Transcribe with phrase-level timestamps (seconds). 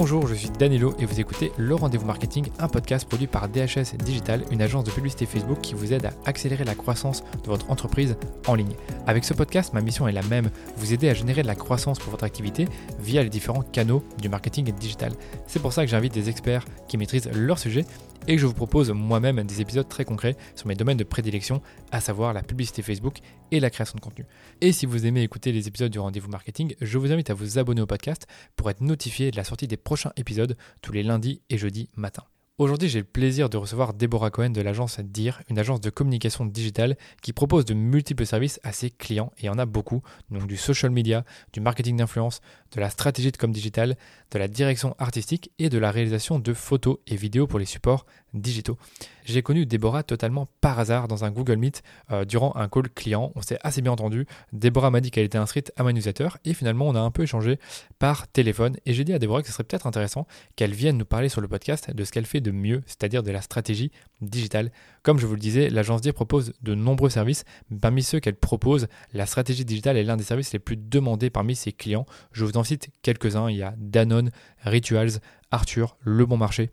[0.00, 3.96] Bonjour, je suis Danilo et vous écoutez Le Rendez-vous Marketing, un podcast produit par DHS
[3.98, 7.68] Digital, une agence de publicité Facebook qui vous aide à accélérer la croissance de votre
[7.68, 8.16] entreprise
[8.46, 8.76] en ligne.
[9.08, 11.98] Avec ce podcast, ma mission est la même, vous aider à générer de la croissance
[11.98, 12.68] pour votre activité
[13.00, 15.10] via les différents canaux du marketing digital.
[15.48, 17.84] C'est pour ça que j'invite des experts qui maîtrisent leur sujet
[18.26, 21.62] et que je vous propose moi-même des épisodes très concrets sur mes domaines de prédilection,
[21.92, 23.18] à savoir la publicité Facebook
[23.50, 24.26] et la création de contenu.
[24.60, 27.58] Et si vous aimez écouter les épisodes du rendez-vous marketing, je vous invite à vous
[27.58, 28.26] abonner au podcast
[28.56, 32.24] pour être notifié de la sortie des prochains épisodes tous les lundis et jeudis matin.
[32.58, 36.44] Aujourd'hui, j'ai le plaisir de recevoir Deborah Cohen de l'agence DIR, une agence de communication
[36.44, 40.56] digitale qui propose de multiples services à ses clients, et en a beaucoup, donc du
[40.56, 42.40] social media, du marketing d'influence,
[42.74, 43.96] de la stratégie de com digital,
[44.30, 48.06] de la direction artistique et de la réalisation de photos et vidéos pour les supports
[48.34, 48.76] digitaux.
[49.24, 53.32] J'ai connu Déborah totalement par hasard dans un Google Meet euh, durant un call client.
[53.34, 54.26] On s'est assez bien entendu.
[54.52, 57.22] Déborah m'a dit qu'elle était inscrite à ma newsletter et finalement on a un peu
[57.22, 57.58] échangé
[57.98, 61.04] par téléphone et j'ai dit à Déborah que ce serait peut-être intéressant qu'elle vienne nous
[61.04, 64.70] parler sur le podcast de ce qu'elle fait de mieux, c'est-à-dire de la stratégie digitale.
[65.08, 67.46] Comme je vous le disais, l'agence DIR propose de nombreux services.
[67.80, 71.56] Parmi ceux qu'elle propose, la stratégie digitale est l'un des services les plus demandés parmi
[71.56, 72.04] ses clients.
[72.32, 73.48] Je vous en cite quelques-uns.
[73.48, 74.30] Il y a Danone,
[74.64, 75.12] Rituals,
[75.50, 76.68] Arthur, Le Bon Marché,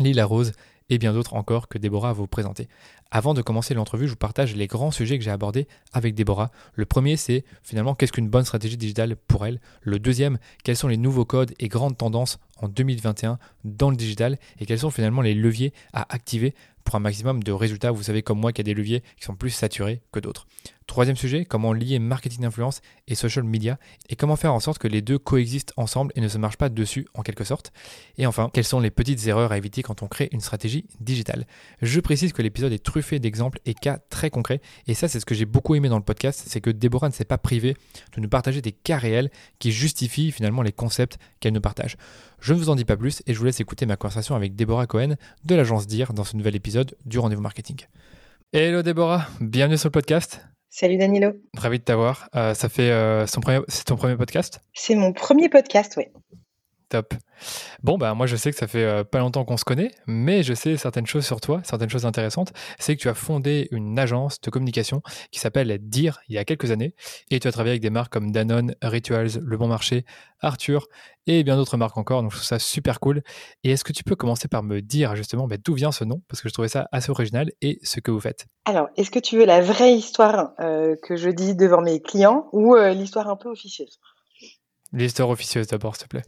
[0.00, 0.50] Lila Rose
[0.90, 2.68] et bien d'autres encore que Déborah va vous présenter.
[3.12, 6.50] Avant de commencer l'entrevue, je vous partage les grands sujets que j'ai abordés avec Déborah.
[6.74, 9.60] Le premier, c'est finalement qu'est-ce qu'une bonne stratégie digitale pour elle?
[9.82, 14.38] Le deuxième, quels sont les nouveaux codes et grandes tendances en 2021 dans le digital?
[14.58, 16.54] Et quels sont finalement les leviers à activer
[16.84, 17.90] pour un maximum de résultats.
[17.90, 20.46] Vous savez comme moi qu'il y a des leviers qui sont plus saturés que d'autres.
[20.90, 24.88] Troisième sujet, comment lier marketing d'influence et social media et comment faire en sorte que
[24.88, 27.72] les deux coexistent ensemble et ne se marchent pas dessus en quelque sorte.
[28.18, 31.46] Et enfin, quelles sont les petites erreurs à éviter quand on crée une stratégie digitale?
[31.80, 35.24] Je précise que l'épisode est truffé d'exemples et cas très concrets et ça c'est ce
[35.24, 37.76] que j'ai beaucoup aimé dans le podcast, c'est que Déborah ne s'est pas privée
[38.16, 41.98] de nous partager des cas réels qui justifient finalement les concepts qu'elle nous partage.
[42.40, 44.56] Je ne vous en dis pas plus et je vous laisse écouter ma conversation avec
[44.56, 47.76] Déborah Cohen de l'agence DIR dans ce nouvel épisode du Rendez-vous Marketing.
[48.52, 50.40] Hello Déborah, bienvenue sur le podcast.
[50.72, 51.32] Salut Danilo.
[51.56, 52.28] Ravi de t'avoir.
[52.36, 54.60] Euh, ça fait euh, c'est ton premier podcast?
[54.72, 56.04] C'est mon premier podcast, oui.
[56.90, 57.14] Top.
[57.84, 60.42] Bon, bah, moi, je sais que ça fait euh, pas longtemps qu'on se connaît, mais
[60.42, 62.52] je sais certaines choses sur toi, certaines choses intéressantes.
[62.80, 66.44] C'est que tu as fondé une agence de communication qui s'appelle DIR il y a
[66.44, 66.96] quelques années,
[67.30, 70.04] et tu as travaillé avec des marques comme Danone, Rituals, Le Bon Marché,
[70.40, 70.88] Arthur,
[71.28, 72.22] et bien d'autres marques encore.
[72.22, 73.22] Donc, je trouve ça super cool.
[73.62, 76.22] Et est-ce que tu peux commencer par me dire justement bah, d'où vient ce nom?
[76.26, 78.46] Parce que je trouvais ça assez original et ce que vous faites.
[78.64, 82.48] Alors, est-ce que tu veux la vraie histoire euh, que je dis devant mes clients
[82.52, 84.00] ou euh, l'histoire un peu officieuse?
[84.92, 86.22] L'histoire officieuse d'abord, s'il te plaît.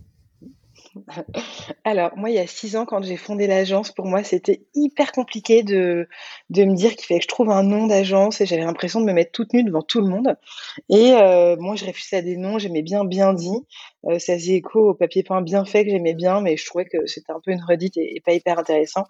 [1.85, 5.13] Alors, moi, il y a six ans, quand j'ai fondé l'agence, pour moi, c'était hyper
[5.13, 6.09] compliqué de,
[6.51, 9.07] de me dire qu'il fallait que je trouve un nom d'agence et j'avais l'impression de
[9.07, 10.37] me mettre toute nue devant tout le monde.
[10.89, 13.57] Et euh, moi, je réfléchissais à des noms, j'aimais bien bien dit.
[14.07, 16.87] Euh, ça faisait écho au papier peint bien fait que j'aimais bien, mais je trouvais
[16.87, 19.05] que c'était un peu une redite et, pas hyper intéressant.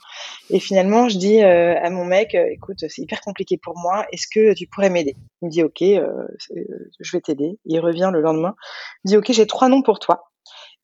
[0.50, 4.26] Et finalement, je dis euh, à mon mec, écoute, c'est hyper compliqué pour moi, est-ce
[4.32, 5.16] que tu pourrais m'aider?
[5.40, 7.58] Il me dit, ok, je vais t'aider.
[7.64, 8.54] Il revient le lendemain,
[9.04, 10.31] il me dit, ok, j'ai trois noms pour toi.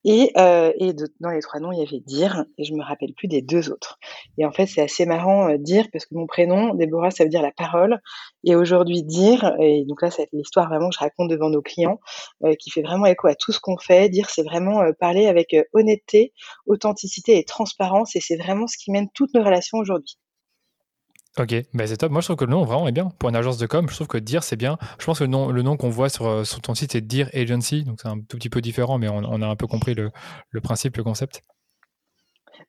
[0.04, 3.12] Et, euh, et dans les trois noms, il y avait Dire, et je me rappelle
[3.14, 3.98] plus des deux autres.
[4.38, 7.30] Et en fait, c'est assez marrant euh, Dire, parce que mon prénom, Déborah, ça veut
[7.30, 8.00] dire la parole.
[8.44, 12.00] Et aujourd'hui, Dire, et donc là, c'est l'histoire vraiment que je raconte devant nos clients,
[12.44, 14.08] euh, qui fait vraiment écho à tout ce qu'on fait.
[14.08, 16.32] Dire, c'est vraiment euh, parler avec euh, honnêteté,
[16.66, 20.16] authenticité et transparence, et c'est vraiment ce qui mène toutes nos relations aujourd'hui.
[21.36, 22.10] Ok, bah c'est top.
[22.10, 23.10] Moi, je trouve que le nom vraiment est bien.
[23.18, 24.76] Pour une agence de com, je trouve que Dire, c'est bien.
[24.98, 27.84] Je pense que le nom, qu'on voit sur, euh, sur ton site, c'est Dire Agency.
[27.84, 30.96] Donc, c'est un tout petit peu différent, mais on, a un peu compris le principe,
[30.96, 31.42] le concept.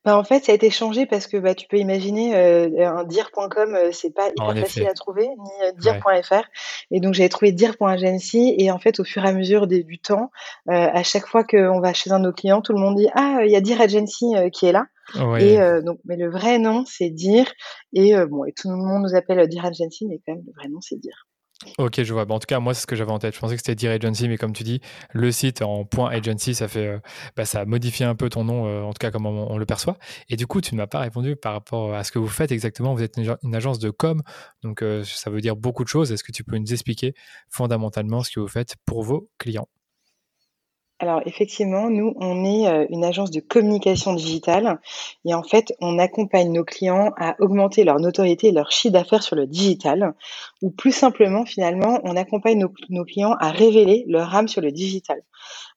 [0.04, 3.04] Bah, en fait, ça a été changé parce que bah, tu peux imaginer euh, un
[3.04, 6.44] dire.com, euh, c'est pas hyper facile à trouver, ni dire.fr.
[6.90, 10.30] Et donc j'avais trouvé dire.agency et en fait, au fur et à mesure du temps,
[10.68, 13.40] à chaque fois qu'on va chez un de nos clients, tout le monde dit ah
[13.44, 14.86] il y a dire agency qui est là.
[15.38, 17.46] Et donc, mais le vrai nom, c'est Dire.
[17.92, 20.68] Et bon, et tout le monde nous appelle Dire Agency, mais quand même, le vrai
[20.68, 21.26] nom, c'est Dire.
[21.78, 22.22] Ok, je vois.
[22.30, 23.34] en tout cas, moi, c'est ce que j'avais en tête.
[23.34, 24.80] Je pensais que c'était Dire Agency, mais comme tu dis,
[25.12, 27.00] le site en point agency, ça fait,
[27.36, 29.98] bah, ça modifie un peu ton nom, en tout cas, comme on, le perçoit.
[30.30, 32.50] Et du coup, tu ne m'as pas répondu par rapport à ce que vous faites
[32.50, 32.94] exactement.
[32.94, 34.22] Vous êtes une, agence de com,
[34.62, 36.12] donc ça veut dire beaucoup de choses.
[36.12, 37.14] Est-ce que tu peux nous expliquer
[37.50, 39.68] fondamentalement ce que vous faites pour vos clients?
[41.00, 44.78] Alors effectivement, nous, on est euh, une agence de communication digitale
[45.24, 49.22] et en fait, on accompagne nos clients à augmenter leur notoriété et leur chiffre d'affaires
[49.22, 50.12] sur le digital
[50.62, 52.58] ou plus simplement, finalement, on accompagne
[52.90, 55.22] nos, clients à révéler leur âme sur le digital.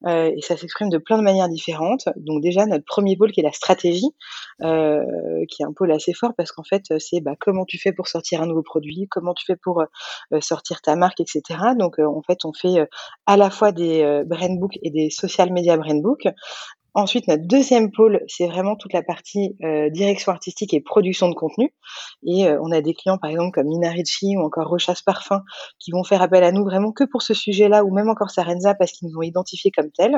[0.05, 2.09] Euh, et ça s'exprime de plein de manières différentes.
[2.17, 4.11] Donc déjà, notre premier pôle qui est la stratégie,
[4.61, 5.01] euh,
[5.49, 8.07] qui est un pôle assez fort parce qu'en fait, c'est bah, comment tu fais pour
[8.07, 11.41] sortir un nouveau produit, comment tu fais pour euh, sortir ta marque, etc.
[11.79, 12.85] Donc en fait, on fait
[13.25, 16.27] à la fois des brand books et des social media brand books
[16.95, 21.33] Ensuite, notre deuxième pôle, c'est vraiment toute la partie euh, direction artistique et production de
[21.33, 21.73] contenu.
[22.23, 25.41] Et euh, on a des clients, par exemple, comme Nina Ricci ou encore Rochas Parfum,
[25.79, 28.75] qui vont faire appel à nous vraiment que pour ce sujet-là, ou même encore Sarenza,
[28.75, 30.15] parce qu'ils nous ont identifiés comme tels.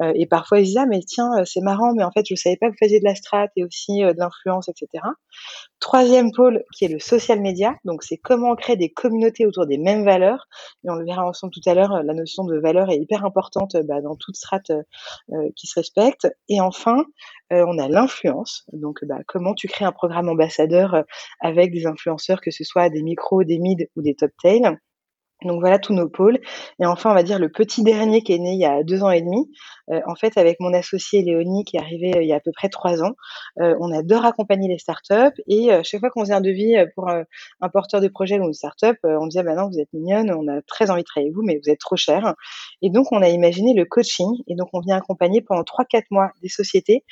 [0.00, 2.56] Euh, et parfois, ils disent, ah, mais tiens, c'est marrant, mais en fait, je savais
[2.56, 5.04] pas que vous faisiez de la strat et aussi de l'influence, etc.
[5.80, 7.74] Troisième pôle, qui est le social media.
[7.84, 10.48] Donc, c'est comment on crée des communautés autour des mêmes valeurs.
[10.82, 13.76] Et on le verra ensemble tout à l'heure, la notion de valeur est hyper importante
[13.84, 14.62] bah, dans toute strat
[15.54, 16.05] qui se respecte.
[16.48, 17.04] Et enfin,
[17.52, 18.64] euh, on a l'influence.
[18.72, 21.02] Donc, bah, comment tu crées un programme ambassadeur euh,
[21.40, 24.76] avec des influenceurs, que ce soit des micros, des mid ou des top tails.
[25.44, 26.38] Donc voilà tous nos pôles.
[26.80, 29.02] Et enfin, on va dire le petit dernier qui est né il y a deux
[29.02, 29.50] ans et demi.
[29.90, 32.40] Euh, en fait, avec mon associé Léonie qui est arrivé euh, il y a à
[32.40, 33.12] peu près trois ans,
[33.60, 35.40] euh, on adore accompagner les startups.
[35.46, 38.96] Et chaque fois qu'on faisait un devis pour un porteur de projet ou une startup,
[39.04, 41.60] on disait bah vous êtes mignonne, on a très envie de travailler avec vous, mais
[41.62, 42.34] vous êtes trop cher.
[42.82, 44.28] Et donc on a imaginé le coaching.
[44.48, 47.04] Et donc on vient accompagner pendant trois quatre mois des sociétés,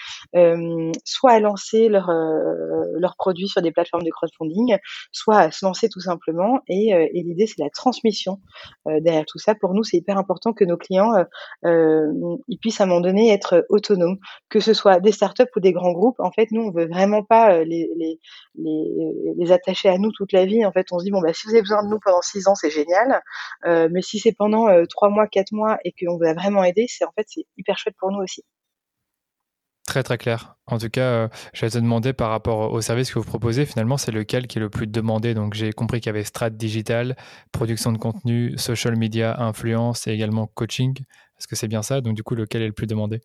[1.04, 4.76] soit à lancer leurs produits sur des plateformes de crowdfunding,
[5.12, 6.60] soit à se lancer tout simplement.
[6.68, 8.13] Et l'idée c'est la transmission
[8.88, 9.54] euh, derrière tout ça.
[9.54, 11.24] Pour nous, c'est hyper important que nos clients euh,
[11.64, 14.18] euh, puissent à un moment donné être autonomes,
[14.48, 16.20] que ce soit des startups ou des grands groupes.
[16.20, 17.88] En fait, nous, on veut vraiment pas les,
[19.50, 20.64] attacher à nous toute la vie.
[20.64, 22.48] En fait, on se dit bon bah si vous avez besoin de nous pendant six
[22.48, 23.20] ans, c'est génial.
[23.64, 27.04] mais si c'est pendant trois mois, quatre mois et qu'on vous a vraiment aidé, c'est
[27.04, 28.42] en fait c'est hyper chouette pour nous aussi.
[29.86, 30.56] Très très clair.
[30.66, 33.66] En tout cas, euh, je vais te demander par rapport au service que vous proposez,
[33.66, 35.34] finalement, c'est lequel qui est le plus demandé?
[35.34, 37.16] Donc j'ai compris qu'il y avait strat digital,
[37.52, 40.96] production de contenu, social media, influence et également coaching.
[41.38, 42.00] Est-ce que c'est bien ça?
[42.00, 43.20] Donc du coup, lequel est le plus demandé?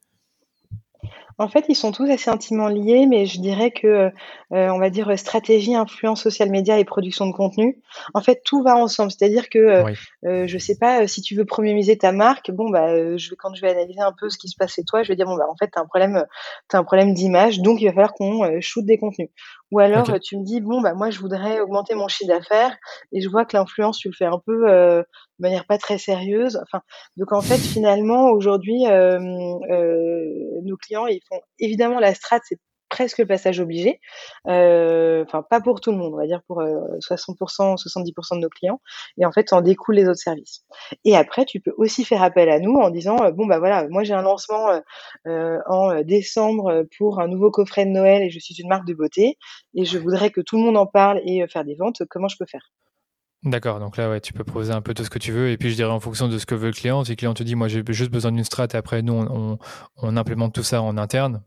[1.37, 4.11] En fait, ils sont tous assez intimement liés, mais je dirais que, euh,
[4.51, 7.81] on va dire, stratégie, influence, social media et production de contenu,
[8.13, 9.11] en fait, tout va ensemble.
[9.11, 9.93] C'est-à-dire que, euh, Oui.
[10.25, 13.53] euh, je sais pas, si tu veux premiumiser ta marque, bon, bah, euh, je quand
[13.55, 15.37] je vais analyser un peu ce qui se passe chez toi, je vais dire: «Bon,
[15.37, 16.25] bah, en fait, tu as un problème,
[16.73, 19.29] un problème d'image, donc il va falloir qu'on, euh, shoot des contenus».
[19.71, 22.75] Ou alors, tu me dis: «Bon, bah, moi, je voudrais augmenter mon chiffre d'affaires»
[23.11, 25.05] et je vois que l'influence, tu le fais un peu, de
[25.39, 26.59] manière pas très sérieuse.
[26.63, 26.81] Enfin,
[27.17, 31.19] donc en fait, finalement, aujourd'hui, nos clients, ils
[31.59, 32.59] évidemment la strat, c'est
[32.89, 33.99] presque le passage obligé.
[34.47, 38.41] Euh, enfin, pas pour tout le monde, on va dire pour 60%, euh, 70% de
[38.41, 38.81] nos clients.
[39.17, 40.63] Et en fait, en découle les autres services.
[41.05, 43.87] Et après, tu peux aussi faire appel à nous en disant, euh, bon, bah voilà,
[43.89, 44.81] moi j'ai un lancement
[45.25, 49.37] en décembre pour un nouveau coffret de Noël et je suis une marque de beauté
[49.75, 52.01] et je voudrais que tout le monde en parle et faire des ventes.
[52.09, 52.71] Comment je peux faire?
[53.43, 55.49] D'accord, donc là, ouais, tu peux proposer un peu tout ce que tu veux.
[55.49, 57.05] Et puis, je dirais en fonction de ce que veut le client.
[57.05, 60.17] Si le client te dit, moi, j'ai juste besoin d'une strat, et après, nous, on,
[60.17, 61.41] implémente tout ça en interne,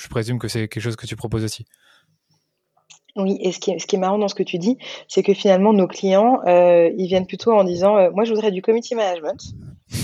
[0.00, 1.66] je présume que c'est quelque chose que tu proposes aussi.
[3.16, 4.76] Oui, et ce qui, est, ce qui est marrant dans ce que tu dis,
[5.08, 8.50] c'est que finalement, nos clients, euh, ils viennent plutôt en disant euh, Moi, je voudrais
[8.50, 9.42] du community management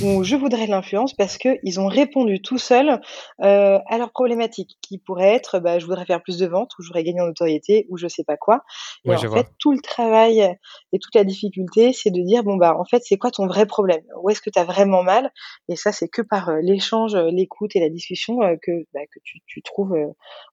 [0.02, 3.00] ou je voudrais de l'influence parce qu'ils ont répondu tout seuls
[3.42, 6.82] euh, à leurs problématiques qui pourraient être bah, Je voudrais faire plus de ventes ou
[6.82, 8.62] je voudrais gagner en notoriété ou je sais pas quoi.
[9.04, 10.56] Et en fait, tout le travail
[10.92, 13.66] et toute la difficulté, c'est de dire Bon, bah, en fait, c'est quoi ton vrai
[13.66, 14.02] problème?
[14.22, 15.30] Où est-ce que tu as vraiment mal?
[15.68, 19.60] Et ça, c'est que par l'échange, l'écoute et la discussion que, bah, que tu, tu
[19.60, 19.94] trouves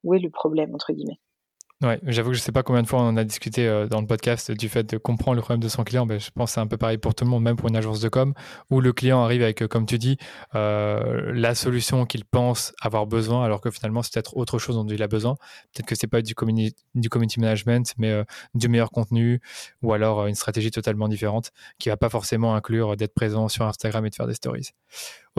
[0.03, 1.19] où est le problème, entre guillemets.
[1.81, 4.05] Ouais, j'avoue que je sais pas combien de fois on a discuté euh, dans le
[4.05, 6.05] podcast du fait de comprendre le problème de son client.
[6.05, 7.77] Ben, je pense que c'est un peu pareil pour tout le monde, même pour une
[7.77, 8.33] agence de com,
[8.69, 10.17] où le client arrive avec, euh, comme tu dis,
[10.55, 14.85] euh, la solution qu'il pense avoir besoin, alors que finalement c'est peut-être autre chose dont
[14.85, 15.35] il a besoin.
[15.73, 19.39] Peut-être que c'est pas du, community, du community management, mais euh, du meilleur contenu,
[19.81, 24.05] ou alors une stratégie totalement différente qui va pas forcément inclure d'être présent sur Instagram
[24.05, 24.71] et de faire des stories.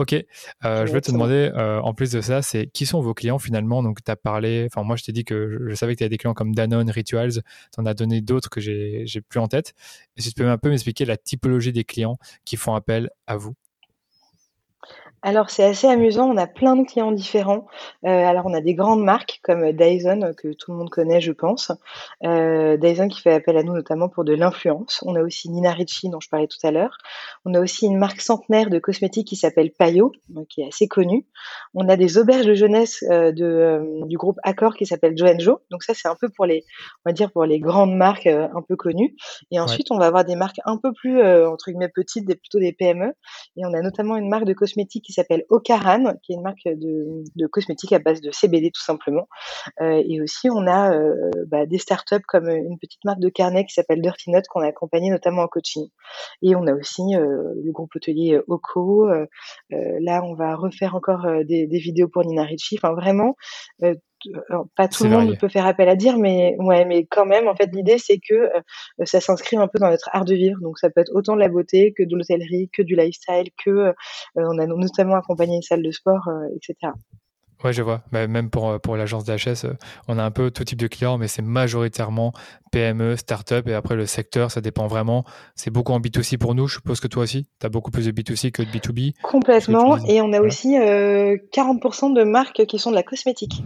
[0.01, 3.13] Ok, euh, je vais te demander, euh, en plus de ça, c'est qui sont vos
[3.13, 3.83] clients finalement?
[3.83, 6.09] Donc, tu as parlé, enfin, moi je t'ai dit que je, savais que tu avais
[6.09, 9.75] des clients comme Danone, Rituals, tu en as donné d'autres que j'ai plus en tête.
[10.17, 13.37] Est-ce que tu peux un peu m'expliquer la typologie des clients qui font appel à
[13.37, 13.53] vous?
[15.23, 17.67] Alors c'est assez amusant, on a plein de clients différents.
[18.05, 21.31] Euh, alors on a des grandes marques comme Dyson que tout le monde connaît je
[21.31, 21.71] pense.
[22.23, 25.03] Euh, Dyson qui fait appel à nous notamment pour de l'influence.
[25.05, 26.97] On a aussi Nina Ricci dont je parlais tout à l'heure.
[27.45, 30.11] On a aussi une marque centenaire de cosmétiques qui s'appelle Payot,
[30.49, 31.27] qui est assez connue.
[31.75, 35.59] On a des auberges de jeunesse euh, de, du groupe Accor qui s'appelle Joe Joe.
[35.69, 36.65] Donc ça c'est un peu pour les,
[37.05, 39.15] on va dire pour les grandes marques un peu connues.
[39.51, 42.57] Et ensuite on va avoir des marques un peu plus entre guillemets petites, des, plutôt
[42.57, 43.13] des PME.
[43.57, 46.65] Et on a notamment une marque de cosmétiques qui s'appelle Ocaran, qui est une marque
[46.65, 49.27] de, cosmétiques à base de CBD tout simplement.
[49.81, 53.65] Euh, et aussi, on a euh, bah, des startups comme une petite marque de carnet
[53.65, 55.87] qui s'appelle Dirty Nut qu'on a accompagné notamment en coaching.
[56.41, 59.09] Et on a aussi euh, le groupe hôtelier Oco.
[59.69, 62.77] là, on va refaire encore des, vidéos pour Nina Ricci.
[62.81, 63.35] Enfin, vraiment,
[64.75, 67.55] pas tout le monde peut faire appel à dire, mais ouais, mais quand même, en
[67.55, 70.59] fait, l'idée c'est que euh, ça s'inscrit un peu dans notre art de vivre.
[70.61, 73.69] Donc, ça peut être autant de la beauté que de l'hôtellerie, que du lifestyle, que
[73.69, 73.93] euh,
[74.35, 76.93] on a notamment accompagné une salle de sport, euh, etc.
[77.63, 78.01] Ouais, je vois.
[78.11, 79.67] Bah, même pour, pour l'agence d'HS,
[80.07, 82.33] on a un peu tout type de clients, mais c'est majoritairement
[82.71, 83.67] PME, start-up.
[83.67, 85.23] Et après, le secteur, ça dépend vraiment.
[85.55, 86.67] C'est beaucoup en B2C pour nous.
[86.67, 89.13] Je suppose que toi aussi, tu as beaucoup plus de B2C que de B2B.
[89.21, 89.97] Complètement.
[90.07, 93.63] Et on a aussi 40% de marques qui sont de la cosmétique.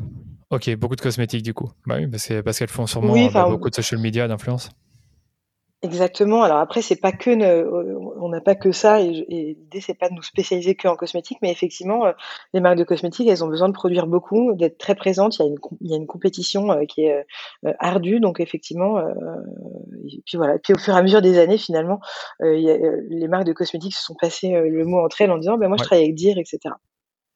[0.51, 1.71] Ok, beaucoup de cosmétiques du coup.
[1.87, 4.69] Bah oui, parce qu'elles font sûrement bah, beaucoup de social media d'influence.
[5.82, 6.41] Exactement.
[6.41, 7.29] Alors après, c'est pas que
[8.20, 11.38] on n'a pas que ça et, l'idée c'est pas de nous spécialiser que en cosmétique,
[11.41, 12.12] mais effectivement, euh,
[12.53, 15.38] les marques de cosmétiques, elles ont besoin de produire beaucoup, d'être très présentes.
[15.38, 17.25] Il y a une, il y a une compétition euh, qui est
[17.65, 19.00] euh, ardue, donc effectivement.
[19.00, 20.58] et puis voilà.
[20.60, 22.00] puis au fur et à mesure des années, finalement,
[22.39, 25.77] les marques de cosmétiques se sont passées le mot entre elles en disant, ben moi
[25.77, 26.74] je travaille avec Dire, etc.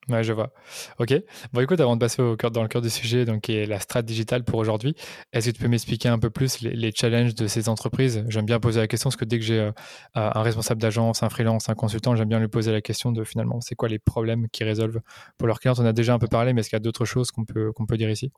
[0.07, 0.51] Ouais, je vois.
[0.97, 1.13] Ok.
[1.53, 3.65] Bon, écoute, avant de passer au cœur, dans le cœur du sujet, donc qui est
[3.67, 4.95] la strat digitale pour aujourd'hui,
[5.33, 8.25] est-ce que tu peux m'expliquer un peu plus les, challenges de ces entreprises?
[8.27, 9.71] J'aime bien poser la question parce que dès que j'ai euh,
[10.15, 13.61] un responsable d'agence, un freelance, un consultant, j'aime bien lui poser la question de finalement,
[13.61, 15.01] c'est quoi les problèmes qu'ils résolvent
[15.37, 15.75] pour leurs clients?
[15.77, 17.71] On a déjà un peu parlé, mais est-ce qu'il y a d'autres choses qu'on peut,
[17.87, 18.31] peut dire ici?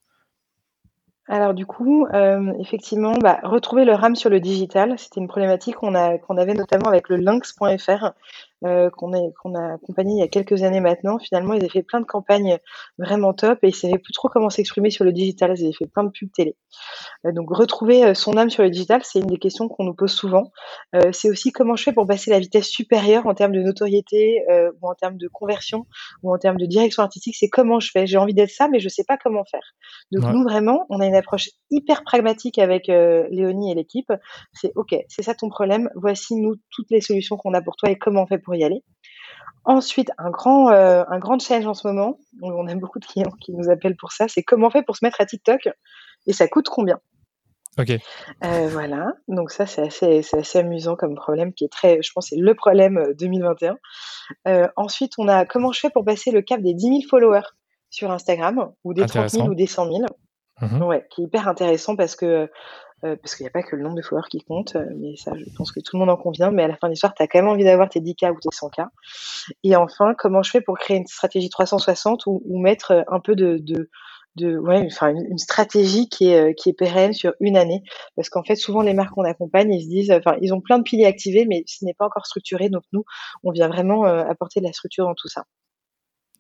[1.28, 5.76] Alors du coup, euh, effectivement, bah, retrouver le RAM sur le digital, c'était une problématique
[5.76, 8.12] qu'on qu'on avait notamment avec le lynx.fr,
[8.64, 11.18] euh, qu'on a accompagné il y a quelques années maintenant.
[11.18, 12.60] Finalement, ils avaient fait plein de campagnes
[13.00, 15.54] vraiment top et ils savaient plus trop comment s'exprimer sur le digital.
[15.58, 16.56] Ils avaient fait plein de pubs télé.
[17.26, 19.96] Euh, donc retrouver euh, son âme sur le digital, c'est une des questions qu'on nous
[19.96, 20.52] pose souvent.
[21.12, 24.44] c'est aussi comment je fais pour passer la vitesse supérieure en termes de notoriété
[24.82, 25.86] ou en termes de conversion
[26.24, 27.36] ou en termes de direction artistique.
[27.36, 28.06] C'est comment je fais.
[28.06, 29.74] J'ai envie d'être ça, mais je sais pas comment faire.
[30.12, 34.12] Donc nous vraiment, on a une approche hyper pragmatique avec Léonie et l'équipe.
[34.54, 35.90] C'est ok, c'est ça ton problème.
[35.96, 38.64] Voici nous toutes les solutions qu'on a pour toi et comment on fait pour y
[38.64, 38.84] aller.
[39.64, 43.32] Ensuite, un grand, euh, un grand challenge en ce moment, on a beaucoup de clients
[43.40, 45.70] qui nous appellent pour ça, c'est comment on fait pour se mettre à TikTok
[46.26, 47.00] et ça coûte combien?
[47.80, 47.92] Ok.
[48.44, 52.28] Euh, voilà, donc ça c'est assez, assez, amusant comme problème qui est très, je pense,
[52.30, 53.78] c'est le problème 2021.
[54.48, 57.48] Euh, ensuite, on a comment je fais pour passer le cap des 10 000 followers
[57.90, 60.00] sur Instagram ou des 30 000 ou des 100 000.
[60.62, 60.84] Mhm.
[60.84, 62.50] Ouais, qui est hyper intéressant parce que
[63.04, 65.16] euh, parce qu'il n'y a pas que le nombre de followers qui compte, euh, mais
[65.16, 66.52] ça, je pense que tout le monde en convient.
[66.52, 68.40] Mais à la fin de l'histoire, tu as quand même envie d'avoir tes 10K ou
[68.40, 68.88] tes 100K.
[69.64, 73.36] Et enfin, comment je fais pour créer une stratégie 360 ou, mettre euh, un peu
[73.36, 73.88] de,
[74.40, 77.82] ouais, enfin, une, stratégie qui est, qui est pérenne sur une année?
[78.16, 80.78] Parce qu'en fait, souvent, les marques qu'on accompagne, ils se disent, enfin, ils ont plein
[80.78, 82.70] de piliers activés, mais ce n'est pas encore structuré.
[82.70, 83.04] Donc, nous,
[83.44, 85.46] on vient vraiment apporter de la structure dans tout ça.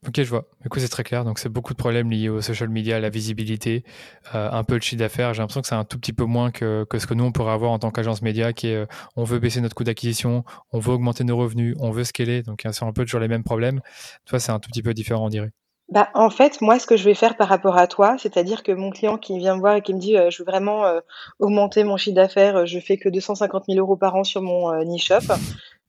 [0.07, 0.45] Ok, je vois.
[0.63, 1.23] Du coup, c'est très clair.
[1.23, 3.83] Donc, c'est beaucoup de problèmes liés au social media, à la visibilité,
[4.33, 5.35] euh, un peu de chiffre d'affaires.
[5.35, 7.31] J'ai l'impression que c'est un tout petit peu moins que, que, ce que nous, on
[7.31, 10.43] pourrait avoir en tant qu'agence média, qui est euh, on veut baisser notre coût d'acquisition,
[10.71, 12.41] on veut augmenter nos revenus, on veut scaler.
[12.41, 13.79] Donc, c'est un peu toujours les mêmes problèmes.
[14.25, 15.51] Toi, c'est un tout petit peu différent, on dirait.
[15.89, 18.71] Bah, en fait, moi, ce que je vais faire par rapport à toi, c'est-à-dire que
[18.71, 20.83] mon client qui vient me voir et qui me dit euh, je veux vraiment
[21.37, 25.35] augmenter mon chiffre d'affaires, je fais que 250 000 euros par an sur mon e-shop.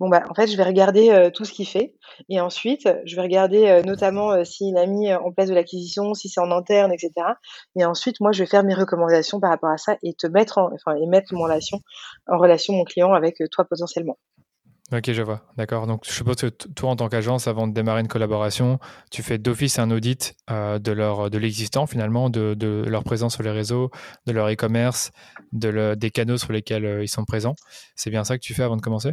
[0.03, 1.95] Bon, bah, en fait, je vais regarder euh, tout ce qu'il fait.
[2.29, 6.13] Et ensuite, je vais regarder euh, notamment euh, s'il a mis en place de l'acquisition,
[6.13, 7.13] si c'est en interne, etc.
[7.77, 10.59] Et ensuite, moi, je vais faire mes recommandations par rapport à ça et te mettre
[10.59, 11.83] en, enfin, et mettre mon relation,
[12.27, 14.19] en relation mon client avec toi potentiellement.
[14.93, 15.43] Ok, je vois.
[15.57, 15.87] D'accord.
[15.87, 18.81] Donc, je suppose que toi, en tant qu'agence, avant de démarrer une collaboration,
[19.13, 23.45] tu fais d'office un audit de leur de l'existant finalement, de, de, leur présence sur
[23.45, 23.93] les réseaux,
[24.27, 25.13] de leur e-commerce,
[25.53, 27.55] de des canaux sur lesquels ils sont présents.
[27.95, 29.13] C'est bien ça que tu fais avant de commencer?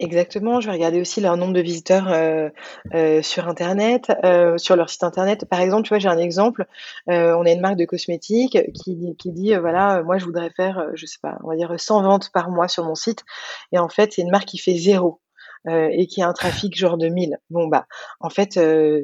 [0.00, 2.48] Exactement, je vais regarder aussi leur nombre de visiteurs euh,
[2.94, 5.44] euh, sur internet, euh, sur leur site internet.
[5.48, 6.66] Par exemple, tu vois, j'ai un exemple.
[7.06, 11.06] on a une marque de cosmétiques qui, qui dit voilà, moi je voudrais faire, je
[11.06, 13.24] sais pas, on va dire 100 ventes par mois sur mon site.
[13.72, 15.20] Et en fait, c'est une marque qui fait zéro.
[15.66, 17.38] Euh, et qui a un trafic genre de 1000.
[17.48, 17.86] Bon bah
[18.20, 19.00] en fait euh,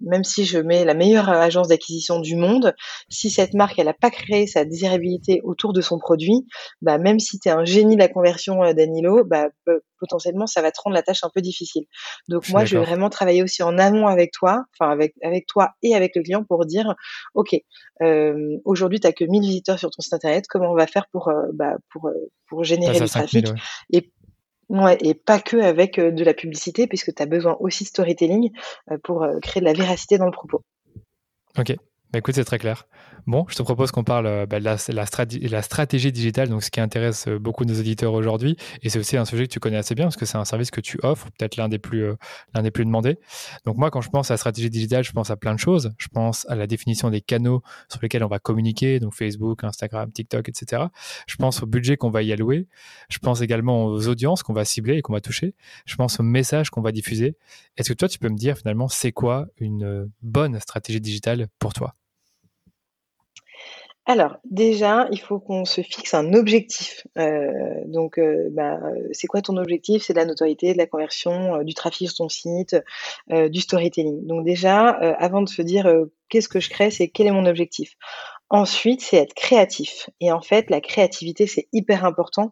[0.00, 2.74] même si je mets la meilleure agence d'acquisition du monde,
[3.10, 6.46] si cette marque elle a pas créé sa désirabilité autour de son produit,
[6.80, 9.48] bah même si tu es un génie de la conversion euh, Danilo, bah
[10.00, 11.84] potentiellement ça va te rendre la tâche un peu difficile.
[12.30, 15.72] Donc moi je vais vraiment travailler aussi en amont avec toi, enfin avec avec toi
[15.82, 16.94] et avec le client pour dire
[17.34, 17.54] OK,
[18.00, 21.04] euh, aujourd'hui tu as que 1000 visiteurs sur ton site internet, comment on va faire
[21.12, 22.10] pour bah, pour
[22.48, 23.46] pour générer du trafic
[23.92, 24.10] et
[24.68, 27.88] Ouais, et pas que avec euh, de la publicité, puisque tu as besoin aussi de
[27.88, 28.50] storytelling
[28.90, 30.62] euh, pour euh, créer de la véracité dans le propos.
[31.58, 31.74] Ok,
[32.10, 32.86] bah écoute, c'est très clair.
[33.26, 36.70] Bon, je te propose qu'on parle euh, bah, de la, la, stratégie digitale, donc ce
[36.70, 38.56] qui intéresse euh, beaucoup nos auditeurs aujourd'hui.
[38.80, 40.70] Et c'est aussi un sujet que tu connais assez bien parce que c'est un service
[40.70, 42.16] que tu offres, peut-être l'un des euh,
[42.54, 43.18] l'un des plus demandés.
[43.66, 45.92] Donc moi, quand je pense à la stratégie digitale, je pense à plein de choses.
[45.98, 50.10] Je pense à la définition des canaux sur lesquels on va communiquer, donc Facebook, Instagram,
[50.10, 50.84] TikTok, etc.
[51.26, 52.68] Je pense au budget qu'on va y allouer.
[53.10, 55.54] Je pense également aux audiences qu'on va cibler et qu'on va toucher.
[55.84, 57.36] Je pense aux messages qu'on va diffuser.
[57.76, 61.74] Est-ce que toi, tu peux me dire finalement, c'est quoi une bonne stratégie digitale pour
[61.74, 61.97] toi?
[64.10, 67.06] Alors, déjà, il faut qu'on se fixe un objectif.
[67.18, 67.52] Euh,
[67.84, 68.80] donc, euh, bah,
[69.12, 70.02] c'est quoi ton objectif?
[70.02, 72.74] C'est de la notoriété, de la conversion, euh, du trafic sur ton site,
[73.28, 74.26] du storytelling.
[74.26, 75.92] Donc déjà, avant de se dire,
[76.30, 77.96] «Qu'est-ce que je crée?» c'est «Quel est mon objectif?»
[78.50, 82.50] Ensuite, c'est être créatif et en fait, la créativité, c'est hyper important,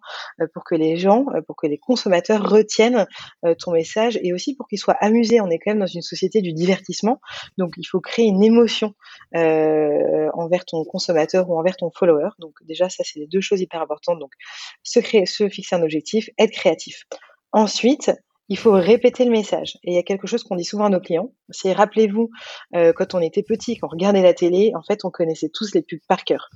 [0.52, 3.06] pour que les gens, pour que les consommateurs retiennent,
[3.58, 5.40] ton message et aussi pour qu'ils soient amusés.
[5.40, 7.20] On est quand même dans une société du divertissement,
[7.56, 8.94] donc il faut créer une émotion,
[9.34, 12.28] envers ton consommateur ou envers ton follower.
[12.40, 14.18] Donc déjà, ça, c'est les deux choses hyper importantes.
[14.18, 14.32] Donc
[14.82, 17.04] se créer se fixer un objectif, être créatif.
[17.52, 18.12] Ensuite,
[18.48, 19.78] il faut répéter le message.
[19.82, 22.30] Et il y a quelque chose qu'on dit souvent à nos clients, c'est rappelez-vous,
[22.74, 25.74] euh, quand on était petit, quand on regardait la télé, en fait, on connaissait tous
[25.74, 26.48] les pubs par cœur.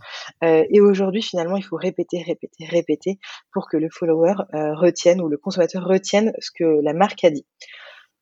[0.44, 3.18] Euh, et aujourd'hui, finalement, il faut répéter, répéter, répéter
[3.52, 7.30] pour que le follower euh, retienne ou le consommateur retienne ce que la marque a
[7.30, 7.46] dit.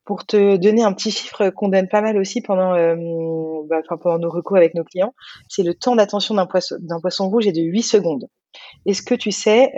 [0.05, 2.73] Pour te donner un petit chiffre qu'on donne pas mal aussi pendant,
[3.67, 5.15] bah, pendant nos recours avec nos clients,
[5.51, 8.27] c'est le temps d'attention d'un poisson, poisson rouge est de 8 secondes.
[8.87, 9.71] Est-ce que tu sais,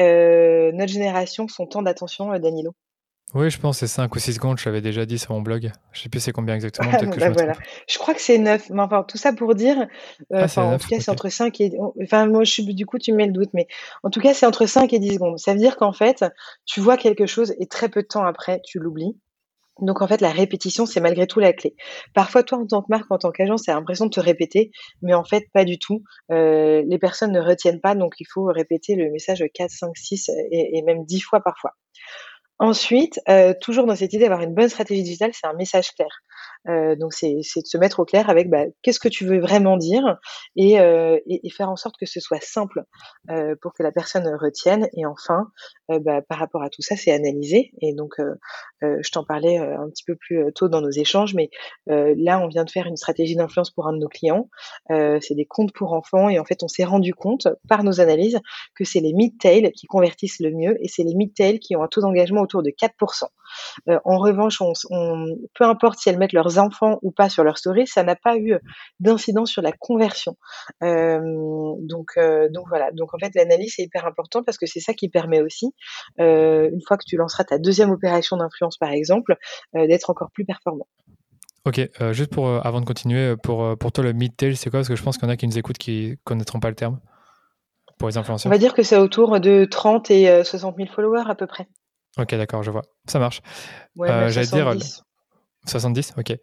[0.73, 2.77] notre génération, son temps d'attention, Danilo?
[3.35, 5.41] Oui, je pense que c'est 5 ou 6 secondes, je l'avais déjà dit sur mon
[5.41, 5.71] blog.
[5.93, 7.53] Je sais plus c'est combien exactement, peut-être que je, bah
[7.89, 9.87] je crois que c'est 9, mais enfin tout ça pour dire
[10.33, 11.73] euh, ah, en tout cas c'est entre 5 et
[12.03, 13.69] enfin moi je suis du coup tu mets le doute mais
[14.03, 15.39] en tout cas c'est entre 5 et 10 secondes.
[15.39, 16.25] Ça veut dire qu'en fait,
[16.67, 19.17] tu vois quelque chose et très peu de temps après, tu l'oublies.
[19.81, 21.75] Donc en fait, la répétition, c'est malgré tout la clé.
[22.15, 24.71] Parfois, toi, en tant que marque, en tant qu'agence, tu as l'impression de te répéter,
[25.03, 26.03] mais en fait, pas du tout.
[26.31, 30.31] Euh, les personnes ne retiennent pas, donc il faut répéter le message 4, 5, 6
[30.51, 31.73] et, et même 10 fois parfois.
[32.61, 36.23] Ensuite, euh, toujours dans cette idée d'avoir une bonne stratégie digitale, c'est un message clair.
[36.69, 39.77] Euh, donc c'est de se mettre au clair avec bah, qu'est-ce que tu veux vraiment
[39.79, 40.19] dire
[40.57, 42.85] et, euh, et, faire en sorte que ce soit simple
[43.31, 44.89] euh, pour que la personne retienne.
[44.97, 45.49] Et enfin,
[45.89, 47.73] bah, par rapport à tout ça, c'est analyser.
[47.81, 48.15] Et donc,
[48.83, 51.51] je t'en parlais un petit peu plus tôt dans nos échanges, mais
[51.87, 54.49] là, on vient de faire une stratégie d'influence pour un de nos clients.
[54.89, 58.39] c'est des comptes pour enfants et en fait, on s'est rendu compte par nos analyses
[58.77, 61.89] que c'est les mid-tails qui convertissent le mieux et c'est les mid-tails qui ont un
[61.89, 63.25] taux d'engagement autour de 4%.
[64.05, 67.87] en revanche, on, peu importe si elles mettent leurs enfants ou pas sur leur story,
[67.87, 68.55] ça n'a pas eu
[68.99, 70.37] d'incidence sur la conversion.
[70.83, 71.21] Euh,
[71.81, 72.91] donc, euh, donc voilà.
[72.93, 75.73] Donc en fait, l'analyse est hyper important parce que c'est ça qui permet aussi,
[76.21, 79.37] euh, une fois que tu lanceras ta deuxième opération d'influence par exemple,
[79.75, 80.87] d'être encore plus performant.
[81.67, 81.81] Ok,
[82.13, 84.81] juste pour avant de continuer, pour, pour toi le mid-tail, c'est quoi?
[84.81, 86.75] Parce que je pense qu'il y en a qui nous écoutent qui connaîtront pas le
[86.75, 87.01] terme
[87.99, 88.51] pour les influenceurs.
[88.51, 91.69] On va dire que c'est autour de 30 et 60 000 followers à peu près.
[92.19, 92.83] Ok, d'accord, je vois.
[93.07, 93.43] Ça marche.
[93.97, 94.75] Ouais, J'allais dire
[95.67, 96.37] 70, ok.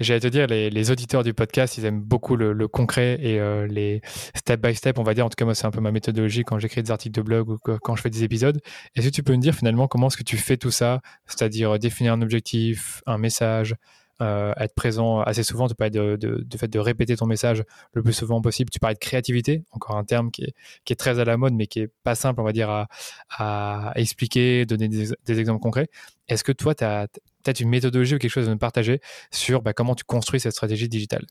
[0.00, 4.00] J'allais te dire, les, auditeurs du podcast, ils aiment beaucoup le, concret et euh, les
[4.34, 5.24] step by step, on va dire.
[5.24, 7.50] En tout cas, moi, c'est un peu ma méthodologie quand j'écris des articles de blog
[7.50, 8.60] ou quand je fais des épisodes.
[8.96, 11.00] Est-ce que tu peux me dire finalement comment est-ce que tu fais tout ça?
[11.26, 13.76] C'est-à-dire euh, définir un objectif, un message,
[14.22, 18.02] euh, être présent assez souvent, tu parlais de, de, fait de répéter ton message le
[18.02, 18.70] plus souvent possible.
[18.70, 21.54] Tu parlais de créativité, encore un terme qui est, qui est très à la mode,
[21.54, 22.86] mais qui est pas simple, on va dire, à,
[23.30, 25.88] à expliquer, donner des exemples concrets.
[26.28, 27.08] Est-ce que toi, tu as
[27.42, 30.52] peut-être une méthodologie ou quelque chose à nous partager sur bah, comment tu construis cette
[30.52, 31.26] stratégie digitale?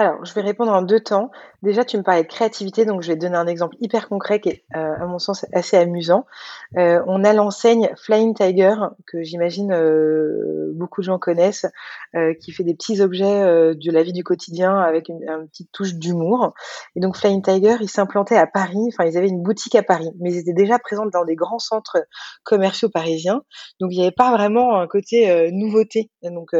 [0.00, 1.30] Alors, je vais répondre en deux temps.
[1.62, 4.40] Déjà, tu me parlais de créativité, donc je vais te donner un exemple hyper concret
[4.40, 6.24] qui est, euh, à mon sens, assez amusant.
[6.78, 11.66] Euh, on a l'enseigne Flying Tiger, que j'imagine euh, beaucoup de gens connaissent,
[12.40, 16.54] qui fait des petits objets de la vie du quotidien avec une, petite touche d'humour.
[16.96, 20.10] Et donc, Flying Tiger, ils s'implantaient à Paris, enfin, ils avaient une boutique à Paris,
[20.18, 21.98] mais ils étaient déjà présents dans des grands centres
[22.42, 23.42] commerciaux parisiens.
[23.80, 26.10] Donc, il n'y avait pas vraiment un côté nouveauté.
[26.22, 26.50] Donc,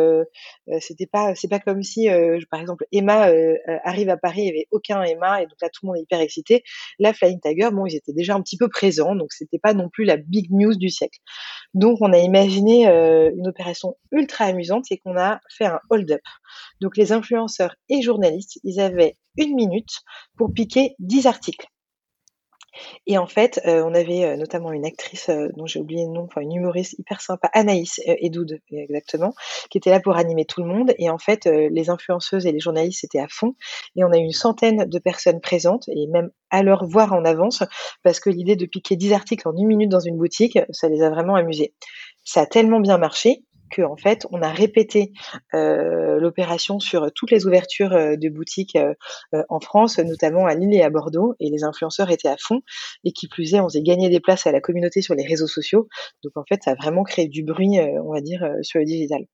[0.79, 2.09] c'était pas, c'est pas comme si,
[2.50, 5.57] par exemple, Emma euh, euh, arrive à Paris, il n'y avait aucun Emma, et donc
[5.62, 6.62] là tout le monde est hyper excité.
[6.99, 9.88] Là, Flying Tiger, bon, ils étaient déjà un petit peu présents, donc c'était pas non
[9.88, 11.19] plus la big news du siècle.
[11.75, 16.23] Donc on a imaginé euh, une opération ultra amusante, c'est qu'on a fait un hold-up.
[16.81, 20.01] Donc les influenceurs et journalistes, ils avaient une minute
[20.37, 21.66] pour piquer 10 articles.
[23.06, 26.12] Et en fait, euh, on avait euh, notamment une actrice euh, dont j'ai oublié le
[26.12, 29.35] nom, une humoriste hyper sympa, Anaïs Edoud exactement,
[29.70, 30.94] qui était là pour animer tout le monde.
[30.98, 33.54] Et en fait, les influenceuses et les journalistes étaient à fond.
[33.96, 37.24] Et on a eu une centaine de personnes présentes et même à leur voir en
[37.24, 37.62] avance
[38.02, 41.02] parce que l'idée de piquer 10 articles en une minute dans une boutique, ça les
[41.02, 41.74] a vraiment amusés.
[42.24, 45.12] Ça a tellement bien marché que en fait on a répété
[45.54, 48.94] euh, l'opération sur toutes les ouvertures euh, de boutiques euh,
[49.48, 52.61] en France, notamment à Lille et à Bordeaux, et les influenceurs étaient à fond.
[53.04, 55.46] Et qui plus est, on s'est gagné des places à la communauté sur les réseaux
[55.46, 55.88] sociaux.
[56.24, 59.26] Donc en fait, ça a vraiment créé du bruit, on va dire, sur le digital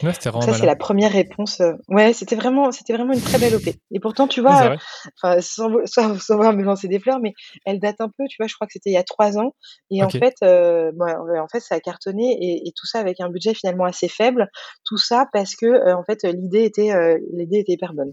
[0.00, 1.60] ça, c'est la première réponse.
[1.60, 3.68] Euh, ouais, c'était vraiment, c'était vraiment une très belle OP.
[3.68, 4.76] Et pourtant, tu vois,
[5.22, 7.32] enfin, sans, sans, sans, me lancer des fleurs, mais
[7.64, 9.54] elle date un peu, tu vois, je crois que c'était il y a trois ans.
[9.90, 13.28] Et en fait, euh, en fait, ça a cartonné et, et, tout ça avec un
[13.28, 14.50] budget finalement assez faible.
[14.84, 18.12] Tout ça parce que, euh, en fait, l'idée était, l'idée était hyper bonne.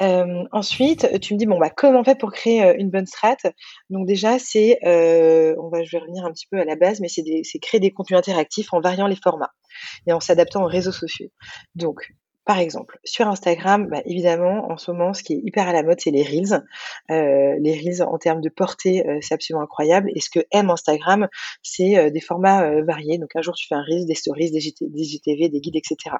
[0.00, 3.36] Ensuite, tu me dis bon bah comment on fait pour créer une bonne strat?
[3.90, 7.08] Donc déjà c'est, on va, je vais revenir un petit peu à la base, mais
[7.08, 9.52] c'est créer des contenus interactifs en variant les formats
[10.06, 11.28] et en s'adaptant aux réseaux sociaux.
[11.74, 12.08] Donc
[12.48, 15.82] par exemple, sur Instagram, bah, évidemment, en ce moment, ce qui est hyper à la
[15.82, 16.64] mode, c'est les Reels.
[17.10, 20.10] Euh, les Reels, en termes de portée, euh, c'est absolument incroyable.
[20.14, 21.28] Et ce que aime Instagram,
[21.62, 23.18] c'est euh, des formats variés.
[23.18, 26.16] Donc, un jour, tu fais un Reels, des stories, des, GTV, des guides, etc.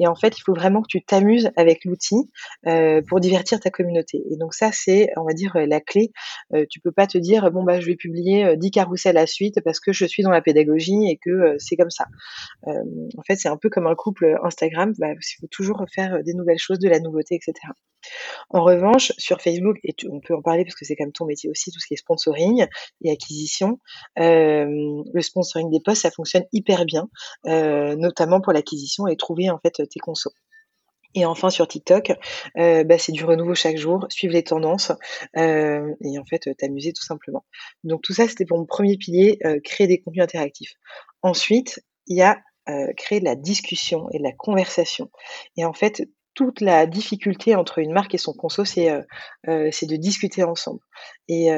[0.00, 2.28] Et en fait, il faut vraiment que tu t'amuses avec l'outil
[3.06, 4.24] pour divertir ta communauté.
[4.28, 6.10] Et donc, ça, c'est, on va dire, la clé.
[6.68, 9.60] tu peux pas te dire, bon, bah, je vais publier 10 carousels à la suite
[9.64, 12.06] parce que je suis dans la pédagogie et que c'est comme ça.
[12.66, 14.94] en fait, c'est un peu comme un couple Instagram.
[14.98, 15.14] Bah,
[15.60, 17.52] toujours faire euh, des nouvelles choses, de la nouveauté, etc.
[18.48, 21.50] En revanche, sur Facebook, et on peut en parler parce que c'est comme ton métier
[21.50, 22.66] aussi, tout ce qui est sponsoring
[23.02, 23.78] et acquisition,
[24.18, 27.08] euh, le sponsoring des posts, ça fonctionne hyper bien,
[27.46, 30.32] euh, notamment pour l'acquisition et trouver en fait tes consos.
[31.14, 32.12] Et enfin sur TikTok,
[32.54, 34.92] bah, c'est du renouveau chaque jour, suivre les tendances
[35.34, 37.44] et en fait t'amuser tout simplement.
[37.82, 40.74] Donc tout ça c'était pour mon premier pilier, créer des contenus interactifs.
[41.22, 45.10] Ensuite, il y a euh, créer de la discussion et de la conversation.
[45.56, 49.02] Et en fait, toute la difficulté entre une marque et son conso, c'est euh,
[49.48, 50.80] euh, de discuter ensemble.
[51.28, 51.48] Et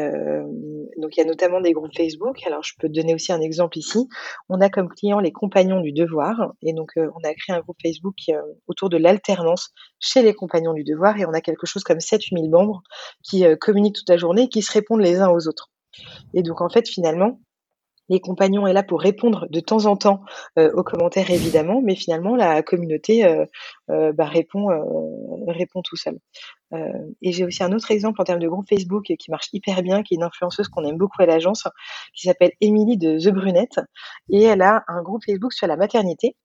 [0.99, 2.37] donc, il y a notamment des groupes Facebook.
[2.47, 4.09] Alors, je peux te donner aussi un exemple ici.
[4.49, 6.53] On a comme client les compagnons du devoir.
[6.63, 8.17] Et donc, on a créé un groupe Facebook
[8.67, 11.19] autour de l'alternance chez les compagnons du devoir.
[11.19, 12.83] Et on a quelque chose comme 7-8 000 membres
[13.23, 15.71] qui communiquent toute la journée et qui se répondent les uns aux autres.
[16.35, 17.41] Et donc, en fait, finalement,
[18.09, 20.23] les compagnons est là pour répondre de temps en temps
[20.59, 23.47] euh, aux commentaires évidemment, mais finalement la communauté euh,
[23.91, 24.69] euh, bah, répond
[25.47, 26.19] répond tout seul.
[27.23, 30.03] et j'ai aussi un autre exemple en termes de groupe Facebook qui marche hyper bien,
[30.03, 31.65] qui est une influenceuse qu'on aime beaucoup à l'agence,
[32.15, 33.81] qui s'appelle Émilie de The Brunette,
[34.31, 36.37] et elle a un groupe Facebook sur la maternité.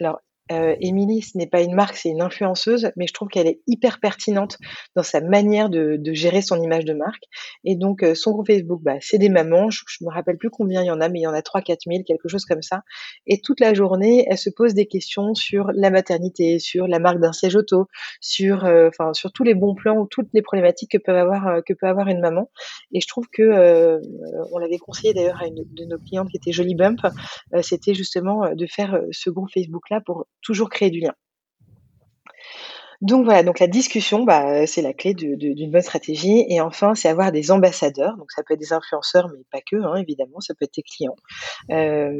[0.00, 0.18] Alors
[0.50, 3.60] euh, Émilie, ce n'est pas une marque, c'est une influenceuse, mais je trouve qu'elle est
[3.66, 4.58] hyper pertinente
[4.96, 7.22] dans sa manière de, gérer son image de marque.
[7.64, 9.70] Et donc, euh, son groupe Facebook, bah, c'est des mamans.
[9.70, 11.42] Je, ne me rappelle plus combien il y en a, mais il y en a
[11.42, 12.82] 3 4 000, quelque chose comme ça.
[13.26, 17.20] Et toute la journée, elle se pose des questions sur la maternité, sur la marque
[17.20, 17.86] d'un siège auto,
[18.20, 21.62] sur, euh, enfin, sur tous les bons plans ou toutes les problématiques que peut avoir,
[21.64, 22.50] que peut avoir une maman.
[22.92, 24.00] Et je trouve que
[24.52, 27.00] on l'avait conseillé d'ailleurs à une de nos clientes qui était Jolie Bump,
[27.62, 31.14] c'était justement de faire ce groupe Facebook là pour toujours créer du lien.
[33.02, 36.46] Donc voilà, donc la discussion, bah, c'est la clé d'une bonne stratégie.
[36.48, 38.16] Et enfin, c'est avoir des ambassadeurs.
[38.16, 40.84] Donc ça peut être des influenceurs, mais pas que, hein, évidemment, ça peut être tes
[40.84, 41.16] clients.
[41.72, 42.12] Euh,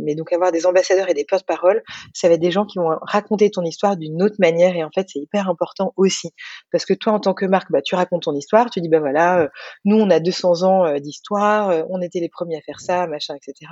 [0.00, 1.82] mais donc avoir des ambassadeurs et des porte-paroles,
[2.14, 4.74] ça va être des gens qui vont raconter ton histoire d'une autre manière.
[4.74, 6.32] Et en fait, c'est hyper important aussi.
[6.72, 9.00] Parce que toi, en tant que marque, bah, tu racontes ton histoire, tu dis, bah
[9.00, 9.48] voilà, euh,
[9.84, 13.34] nous, on a 200 ans euh, d'histoire, on était les premiers à faire ça, machin,
[13.34, 13.70] etc.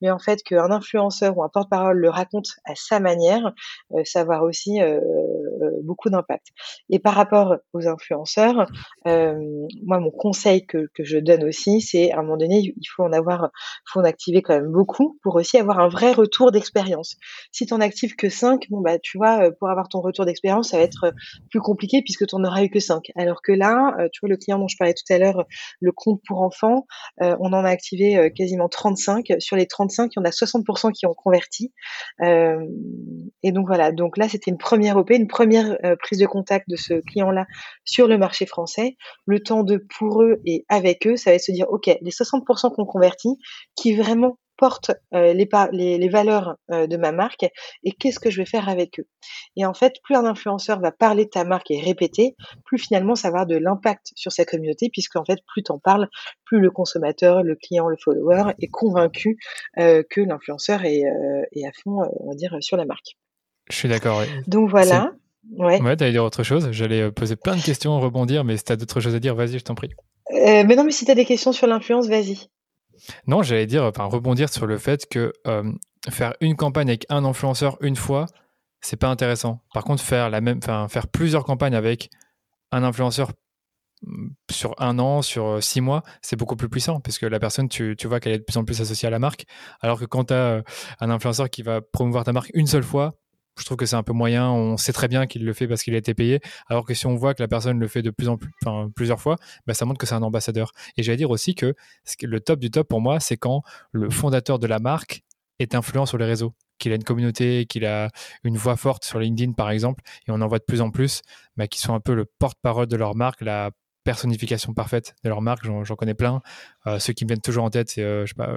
[0.00, 3.52] Mais en fait, qu'un influenceur ou un porte-parole le raconte à sa manière,
[4.04, 4.78] ça va aussi
[5.82, 6.48] beaucoup d'impact.
[6.90, 8.66] Et par rapport aux influenceurs,
[9.06, 9.34] euh,
[9.84, 13.02] moi, mon conseil que, que je donne aussi, c'est à un moment donné, il faut
[13.02, 13.50] en avoir,
[13.86, 17.16] faut en activer quand même beaucoup pour aussi avoir un vrai retour d'expérience.
[17.52, 20.24] Si tu en actives que 5, bon bah tu vois, euh, pour avoir ton retour
[20.24, 21.12] d'expérience, ça va être euh,
[21.50, 23.10] plus compliqué puisque tu n'en auras eu que 5.
[23.16, 25.44] Alors que là, tu vois, le client dont je parlais tout à l'heure,
[25.80, 26.86] le compte pour enfants,
[27.20, 29.32] on en a activé quasiment 35.
[29.38, 31.72] Sur les 35, il y en a 60% qui ont converti.
[32.20, 35.53] et donc voilà, donc là, c'était une première OP, une première
[36.00, 37.46] prise de contact de ce client-là
[37.84, 41.52] sur le marché français, le temps de pour eux et avec eux, ça va se
[41.52, 43.38] dire, OK, les 60% qu'on convertit,
[43.76, 47.44] qui vraiment portent euh, les, les, valeurs euh, de ma marque
[47.82, 49.06] et qu'est-ce que je vais faire avec eux.
[49.56, 53.14] Et en fait, plus un influenceur va parler de ta marque et répéter, plus finalement
[53.14, 56.08] ça va avoir de l'impact sur sa communauté, puisque en fait, plus tu en parles,
[56.44, 59.38] plus le consommateur, le client, le follower est convaincu
[59.78, 61.02] euh, que l'influenceur est,
[61.52, 63.16] est, à fond, on va dire, sur la marque.
[63.70, 64.22] Je suis d'accord.
[64.46, 65.12] Donc voilà.
[65.52, 65.80] Ouais.
[65.80, 66.70] Ouais, t'allais dire autre chose?
[66.72, 69.58] J'allais euh, poser plein de questions, rebondir, mais si t'as d'autres choses à dire, vas-y,
[69.58, 69.90] je t'en prie.
[70.32, 72.48] Euh, mais non, mais si t'as des questions sur l'influence, vas-y.
[73.26, 75.70] Non, j'allais dire, enfin, rebondir sur le fait que euh,
[76.08, 78.26] faire une campagne avec un influenceur une fois,
[78.80, 79.60] c'est pas intéressant.
[79.74, 82.08] Par contre, faire la même, enfin, faire plusieurs campagnes avec
[82.72, 83.32] un influenceur
[84.02, 87.68] mm, sur un an, sur six mois, c'est beaucoup plus puissant parce que la personne,
[87.68, 89.44] tu, tu vois qu'elle est de plus en plus associée à la marque.
[89.80, 90.62] Alors que quand tu as
[91.00, 93.12] un influenceur qui va promouvoir ta marque une seule fois,
[93.58, 94.50] je trouve que c'est un peu moyen.
[94.50, 96.40] On sait très bien qu'il le fait parce qu'il a été payé.
[96.68, 98.90] Alors que si on voit que la personne le fait de plus en plus, enfin,
[98.94, 99.36] plusieurs fois,
[99.66, 100.72] bah, ça montre que c'est un ambassadeur.
[100.96, 101.74] Et j'allais dire aussi que
[102.22, 103.62] le top du top pour moi, c'est quand
[103.92, 105.22] le fondateur de la marque
[105.58, 108.10] est influent sur les réseaux, qu'il a une communauté, qu'il a
[108.42, 111.22] une voix forte sur LinkedIn par exemple, et on en voit de plus en plus,
[111.56, 113.70] bah, qui sont un peu le porte-parole de leur marque, la
[114.04, 115.64] personnification parfaite de leur marque.
[115.64, 116.42] J'en connais plein.
[116.86, 118.50] Euh, ceux qui me viennent toujours en tête, c'est, euh, je sais pas,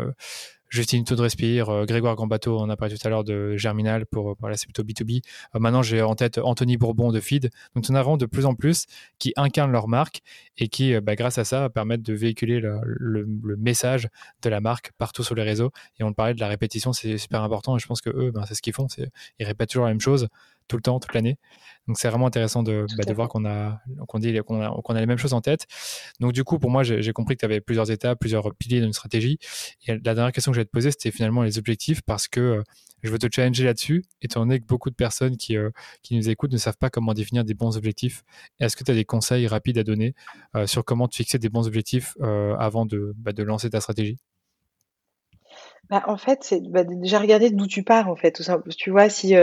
[0.69, 4.35] Justine Tour de Respire, Grégoire Gambato, on a parlé tout à l'heure de Germinal pour,
[4.39, 5.21] voilà, c'est plutôt B2B.
[5.53, 7.49] maintenant, j'ai en tête Anthony Bourbon de Feed.
[7.75, 8.85] Donc, on a vraiment de plus en plus
[9.19, 10.21] qui incarnent leur marque
[10.57, 13.25] et qui, bah, grâce à ça, permettent de véhiculer le,
[13.57, 14.07] message
[14.43, 15.71] de la marque partout sur les réseaux.
[15.99, 17.75] Et on parlait de la répétition, c'est super important.
[17.77, 18.87] Et je pense que eux, ben, c'est ce qu'ils font.
[19.39, 20.27] Ils répètent toujours la même chose
[20.67, 21.37] tout le temps, toute l'année.
[21.87, 24.95] Donc c'est vraiment intéressant de, bah, de voir qu'on a, qu'on dit, qu'on a, qu'on
[24.95, 25.65] a, les mêmes choses en tête.
[26.19, 28.93] Donc du coup, pour moi, j'ai compris que tu avais plusieurs étapes, plusieurs piliers d'une
[28.93, 29.39] stratégie.
[29.87, 32.63] Et la dernière question que je te poser, c'était finalement les objectifs, parce que euh,
[33.03, 35.69] je veux te challenger là-dessus, étant donné que beaucoup de personnes qui, euh,
[36.01, 38.23] qui nous écoutent ne savent pas comment définir des bons objectifs.
[38.59, 40.15] Est-ce que tu as des conseils rapides à donner
[40.55, 42.15] euh, sur comment te fixer des bons objectifs
[42.59, 44.17] avant de, bah, de lancer ta stratégie?
[45.89, 48.69] Bah, en fait, c'est bah, déjà regarder d'où tu pars, en fait, tout simple.
[48.69, 49.35] Tu vois, si,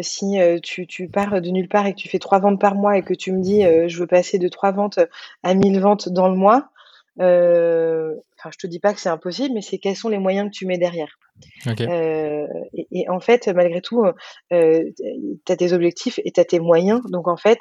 [0.00, 2.96] si, tu tu pars de nulle part et que tu fais trois ventes par mois
[2.98, 4.98] et que tu me dis, «Je veux passer de trois ventes
[5.42, 6.70] à 1000 ventes dans le mois»,
[7.18, 10.56] enfin, je te dis pas que c'est impossible, mais c'est quels sont les moyens que
[10.56, 11.18] tu mets derrière?
[11.66, 14.04] et en fait, malgré tout,
[14.50, 17.00] tu as tes objectifs et tu as tes moyens.
[17.10, 17.60] Donc en fait,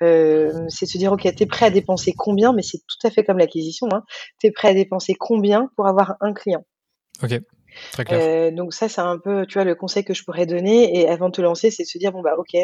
[0.00, 3.10] c'est de se dire: «OK, tu es prêt à dépenser combien?» mais c'est tout à
[3.10, 4.02] fait comme l'acquisition, hein.
[4.40, 6.64] Tu es prêt à dépenser combien pour avoir un client?
[7.22, 7.40] Ok.
[8.10, 10.98] Euh, donc ça, c'est un peu, tu vois, le conseil que je pourrais donner.
[10.98, 12.56] Et avant de te lancer, c'est de se dire bon bah ok,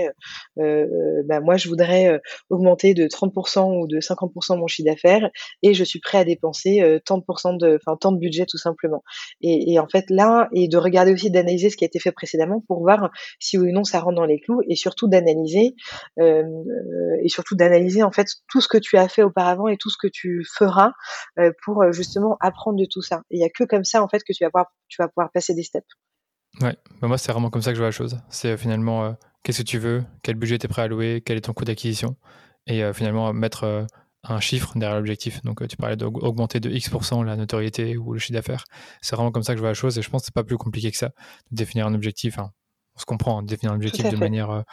[0.58, 0.86] euh,
[1.26, 2.18] bah moi je voudrais euh,
[2.48, 5.30] augmenter de 30% ou de 50% mon chiffre d'affaires
[5.62, 7.24] et je suis prêt à dépenser euh, tant de
[7.58, 9.02] de, tant de budget tout simplement.
[9.40, 12.62] Et, en fait là, et de regarder aussi d'analyser ce qui a été fait précédemment
[12.66, 15.74] pour voir si oui ou non ça rentre dans les clous et surtout d'analyser
[16.18, 16.42] euh,
[17.22, 19.96] et surtout d'analyser en fait tout ce que tu as fait auparavant et tout ce
[20.00, 20.92] que tu feras
[21.64, 23.22] pour justement apprendre de tout ça.
[23.30, 25.30] Il y a que comme ça en fait que tu vas pouvoir tu vas pouvoir
[25.32, 25.86] passer des steps.
[26.60, 28.18] Ouais, bah, moi c'est vraiment comme ça que je vois la chose.
[28.28, 31.22] C'est euh, finalement euh, qu'est-ce que tu veux, quel budget tu es prêt à louer,
[31.24, 32.16] quel est ton coût d'acquisition,
[32.66, 33.86] et euh, finalement mettre
[34.24, 35.42] un chiffre derrière l'objectif.
[35.42, 38.64] Donc tu parlais d'augmenter de X% la notoriété ou le chiffre d'affaires.
[39.00, 40.44] C'est vraiment comme ça que je vois la chose, et je pense que c'est pas
[40.44, 41.08] plus compliqué que ça
[41.50, 42.38] de définir un objectif.
[42.38, 44.64] on se comprend, hein, définir un objectif de manière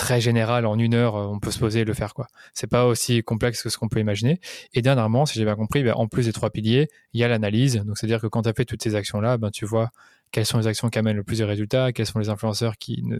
[0.00, 2.26] très général en une heure, euh, on peut se poser et le faire quoi.
[2.54, 4.40] C'est pas aussi complexe que ce qu'on peut imaginer.
[4.72, 7.28] Et dernièrement, si j'ai bien compris, ben, en plus des trois piliers, il y a
[7.28, 7.76] l'analyse.
[7.84, 9.90] Donc c'est-à-dire que quand tu as fait toutes ces actions là, ben, tu vois
[10.32, 13.02] quelles sont les actions qui amènent le plus de résultats, quels sont les influenceurs qui
[13.04, 13.18] ne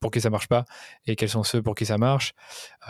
[0.00, 0.64] pour qui ça marche pas
[1.06, 2.32] et quels sont ceux pour qui ça marche,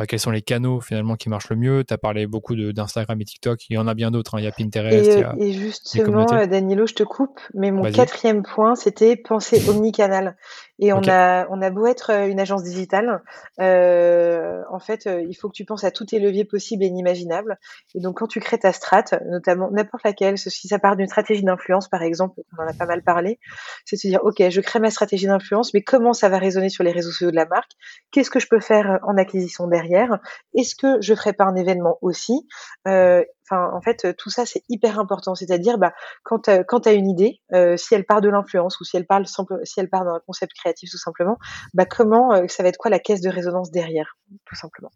[0.00, 1.84] euh, quels sont les canaux finalement qui marchent le mieux?
[1.84, 4.40] Tu as parlé beaucoup d'Instagram et TikTok, il y en a bien d'autres, hein.
[4.40, 5.10] il y a Pinterest.
[5.10, 10.36] Et, euh, et justement, Danilo, je te coupe, mais mon quatrième point, c'était penser omnicanal.
[10.82, 13.22] Et on, a, on a beau être euh, une agence digitale,
[13.60, 16.86] euh, en fait, euh, il faut que tu penses à tous tes leviers possibles et
[16.86, 17.58] inimaginables.
[17.94, 21.42] Et donc, quand tu crées ta strat, notamment n'importe laquelle, si ça part d'une stratégie
[21.42, 23.38] d'influence, par exemple, on en a pas mal parlé,
[23.84, 26.70] c'est de se dire, OK, je crée ma stratégie d'influence, mais comment ça va résonner
[26.70, 27.70] sur les réseaux sociaux de la marque
[28.10, 30.18] Qu'est-ce que je peux faire en acquisition derrière?
[30.56, 32.46] Est-ce que je ferai pas un événement aussi?
[32.88, 35.34] Euh, en fait, euh, tout ça, c'est hyper important.
[35.34, 38.84] C'est-à-dire, bah, quand, euh, tu as une idée, euh, si elle part de l'influence ou
[38.84, 41.38] si elle, parle si elle part d'un concept créatif tout simplement,
[41.74, 44.90] bah, comment ça va être quoi la caisse de résonance derrière, tout simplement?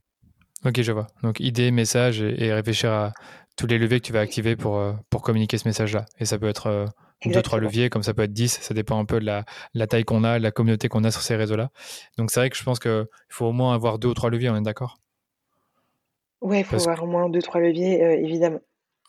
[0.65, 1.07] Ok, je vois.
[1.23, 3.13] Donc, idée, message et, réfléchir à
[3.57, 6.07] tous les leviers que tu vas activer pour, pour communiquer ce message-là.
[6.19, 6.87] Et ça peut être
[7.25, 8.61] deux, trois leviers, comme ça peut être 10.
[8.61, 11.11] Ça dépend un peu de la, la taille qu'on a, de la communauté qu'on a
[11.11, 11.71] sur ces réseaux-là.
[12.19, 14.51] Donc, c'est vrai que je pense qu'il faut au moins avoir deux ou trois leviers,
[14.51, 14.99] on est d'accord?
[16.41, 18.61] Ouais, il faut avoir au moins deux, trois leviers, euh, évidemment.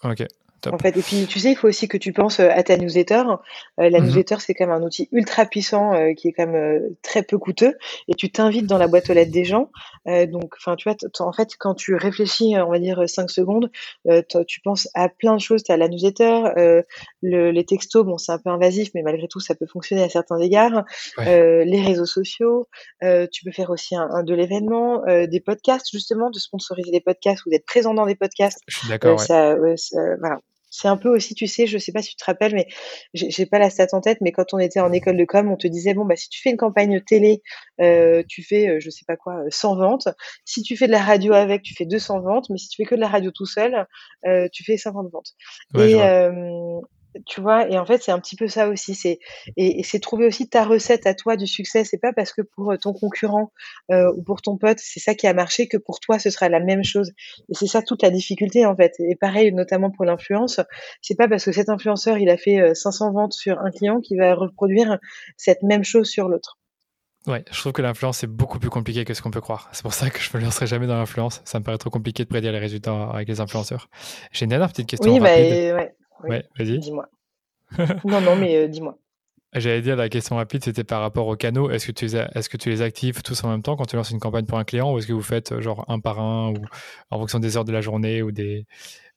[0.04, 0.26] Ok.
[0.73, 2.78] En fait, et puis tu sais, il faut aussi que tu penses euh, à ta
[2.78, 3.23] newsletter.
[3.80, 6.47] Euh, la mmh newsletter, c'est quand même un outil ultra puissant euh, qui est quand
[6.47, 7.75] même très peu coûteux.
[8.08, 9.69] Et tu t'invites dans la boîte aux lettres des gens.
[10.06, 13.69] donc, enfin, tu vois, en fait, quand tu réfléchis, on va dire cinq secondes,
[14.47, 15.63] tu penses à plein de choses.
[15.63, 16.43] Tu as la newsletter,
[17.21, 20.10] le, les textos, bon, c'est un peu invasif, mais malgré tout, ça peut fonctionner à
[20.10, 20.84] certains égards.
[21.17, 22.67] les réseaux sociaux.
[23.01, 27.49] tu peux faire aussi un, de l'événement, des podcasts justement, de sponsoriser des podcasts ou
[27.49, 28.60] d'être présent dans des podcasts.
[28.67, 29.19] Je suis d'accord.
[29.19, 30.39] ça, voilà
[30.78, 32.68] c'est un peu aussi, tu sais, je sais pas si tu te rappelles, mais
[33.14, 35.56] j'ai pas la stat en tête, mais quand on était en école de com, on
[35.56, 37.42] te disait bon bah si tu fais une campagne télé,
[37.80, 40.08] euh, tu fais euh, je sais pas quoi 100 ventes.
[40.44, 42.88] Si tu fais de la radio avec, tu fais 200 ventes, mais si tu fais
[42.88, 43.88] que de la radio tout seul,
[44.26, 45.32] euh, tu fais 50 ventes.
[45.76, 45.96] et
[47.25, 49.19] tu vois et en fait c'est un petit peu ça aussi c'est
[49.58, 52.71] et, c'est trouver aussi ta recette à toi du succès c'est pas parce que pour
[52.71, 53.51] euh, ton concurrent
[53.91, 56.49] euh, ou pour ton pote c'est ça qui a marché que pour toi ce sera
[56.49, 57.12] la même chose
[57.49, 60.60] et c'est ça toute la difficulté en fait et pareil notamment pour l'influence
[61.01, 64.01] c'est pas parce que cet influenceur il a fait 500 euh, ventes sur un client
[64.01, 64.99] qui va reproduire
[65.38, 66.58] cette même chose sur l'autre
[67.28, 69.67] Ouais, je trouve que l'influence est beaucoup plus compliqué que ce qu'on peut croire.
[69.71, 71.41] C'est pour ça que je me lancerai jamais dans l'influence.
[71.43, 73.89] Ça me paraît trop compliqué de prédire les résultats avec les influenceurs.
[74.32, 75.12] J'ai une dernière petite question.
[75.12, 75.95] Oui, bah, ouais.
[76.23, 76.80] Ouais, vas-y.
[76.80, 77.10] Dis-moi.
[78.06, 78.97] non, non, mais euh, dis-moi.
[79.54, 81.69] J'allais dire, la question rapide, c'était par rapport aux canaux.
[81.69, 83.95] Est-ce que, tu les est-ce que tu les actives tous en même temps quand tu
[83.95, 86.19] lances une campagne pour un client ou est-ce que vous faites euh, genre un par
[86.19, 86.56] un ou
[87.10, 88.65] en fonction des heures de la journée ou des.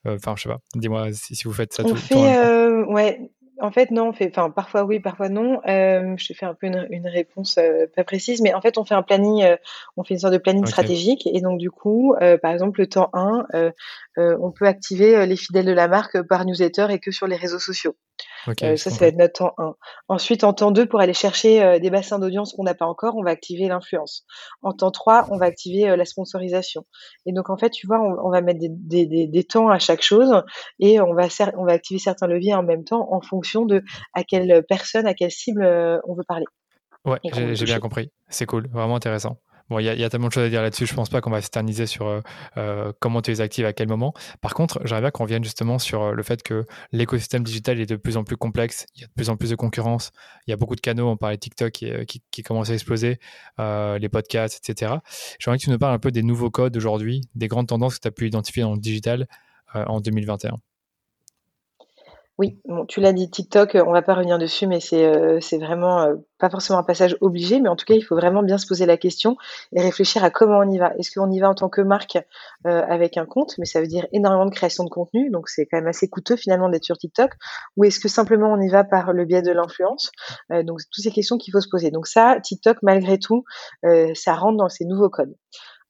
[0.07, 0.61] Euh, enfin, je sais pas.
[0.77, 3.31] Dis-moi si, vous faites ça On fait, ouais,
[3.61, 5.61] En fait, non, on fait enfin, parfois oui, parfois non.
[5.65, 8.79] Hem, je te fais un peu une une réponse, heu, pas précise, mais en fait,
[8.79, 9.57] on fait un planning, heu,
[9.97, 12.87] on fait une sorte de planning stratégique et donc du coup, heu, par exemple, le
[12.89, 13.73] temps 1, heu
[14.19, 17.37] heu, on peut activer, les fidèles de la marque, par newsletter et que sur les
[17.37, 17.97] réseaux sociaux.
[18.59, 19.75] J'ai ça, ça va être notre temps 1.
[20.09, 23.17] Ensuite, en temps 2, pour aller chercher, heu, des bassins d'audience qu'on n'a pas encore,
[23.17, 24.25] on va activer l'influence.
[24.63, 26.87] En temps 3, on va activer, heu, la sponsorisation
[27.27, 29.69] et donc en fait, tu vois, on on va mettre des des des des temps
[29.69, 30.43] à chaque chose
[30.81, 33.83] et on va on va activer certains leviers en même temps en fonction de
[34.15, 35.65] à quelle, personne, à quelle cible,
[36.07, 36.45] on veut parler
[37.05, 38.11] Ouais, j'ai bien compris.
[38.29, 39.39] C'est cool, vraiment intéressant.
[39.71, 41.43] Bon, il y a tellement de choses à dire là-dessus, je pense pas qu'on va
[41.43, 42.23] s'éterniser sur, heu
[42.57, 44.15] heu, comment tu les actives, à quel moment.
[44.41, 47.85] Par contre, j'aimerais bien qu'on revienne justement sur, heu, le fait que l'écosystème digital est
[47.87, 48.87] de plus en plus complexe.
[48.95, 50.11] Il y a de plus en plus de concurrence.
[50.47, 53.19] Il y a beaucoup de canaux, on parlait de TikTok qui, commence à exploser,
[53.59, 55.03] les podcasts et cetera.
[55.39, 58.01] J'aimerais que tu nous parles un peu des nouveaux codes aujourd'hui, des grandes tendances que
[58.03, 59.27] tu as pu identifier dans le digital,
[59.75, 60.57] en 2021.
[62.39, 65.59] Oui, bon, tu l'as dit, TikTok, heu, on va pas revenir dessus, mais c'est, c'est
[65.59, 68.59] vraiment, heu, pas forcément un passage obligé, mais en tout cas, il faut vraiment bien
[68.59, 69.37] se poser la question
[69.73, 70.93] et réfléchir à comment on y va.
[70.99, 73.89] Est-ce qu'on y va en tant que marque, heu, avec un compte, mais ça veut
[73.89, 76.97] dire énormément de création de contenu, donc c'est quand même assez coûteux finalement d'être sur
[76.97, 77.33] TikTok,
[77.77, 80.13] ou est-ce que simplement on y va par le biais de l'influence?
[80.51, 81.91] Donc toutes ces questions qu'il faut se poser.
[81.91, 83.45] Donc ça, TikTok malgré tout,
[84.15, 85.35] ça rentre dans ces nouveaux codes.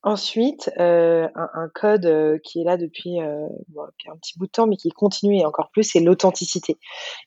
[0.04, 4.66] Ensuite, heu, un code, heu, qui est là depuis, a un petit bout de temps,
[4.68, 6.78] mais qui continue et encore plus, c'est l'authenticité.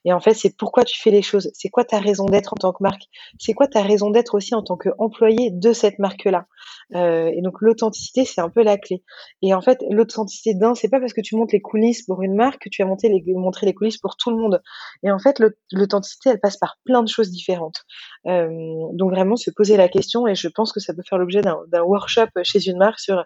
[0.06, 1.50] Et en fait, c'est pourquoi tu fais les choses.
[1.52, 3.02] C'est quoi ta raison d'être en tant que marque?
[3.38, 6.46] C'est quoi ta raison d'être aussi en tant qu'employé de cette marque-là?
[6.94, 9.02] Et donc l'authenticité, c'est un peu la clé.
[9.42, 12.34] Et en fait, l'authenticité d'un, c'est pas parce que tu montes les coulisses pour une
[12.34, 14.62] marque que tu vas monter les montrer les coulisses pour tout le monde.
[15.02, 17.84] Et en fait, l'aut l'authenticité, elle passe par plein de choses différentes.
[18.26, 21.82] Donc vraiment se poser la question et je pense que ça peut faire l'objet d'un
[21.82, 23.18] workshop chez une marque sur,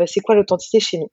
[0.00, 1.10] heu, c'est quoi l'authenticité chez nous?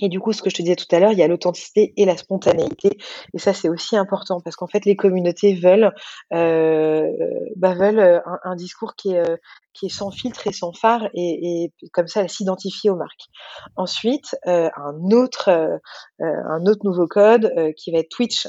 [0.00, 1.94] Et du coup, ce que je te disais tout à l'heure, il y a l'authenticité
[1.96, 2.98] et la spontanéité
[3.34, 5.92] et ça, c'est aussi important parce qu'en fait, les communautés veulent,
[6.34, 7.06] heu,
[7.56, 9.22] bah, veulent, heu, un discours qui est,
[9.78, 13.26] qui est sans filtre et sans phare et comme ça, elles s'identifient aux marques.
[13.76, 15.78] Ensuite, heu, un autre, heu
[16.22, 18.48] heu, un autre nouveau code, qui va être Twitch.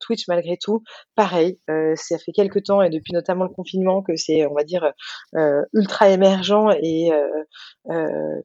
[0.00, 0.82] Twitch, malgré tout,
[1.14, 1.58] pareil,
[1.96, 4.92] ça fait quelque temps et depuis notamment le confinement que c'est, on va dire,
[5.72, 7.10] ultra émergent et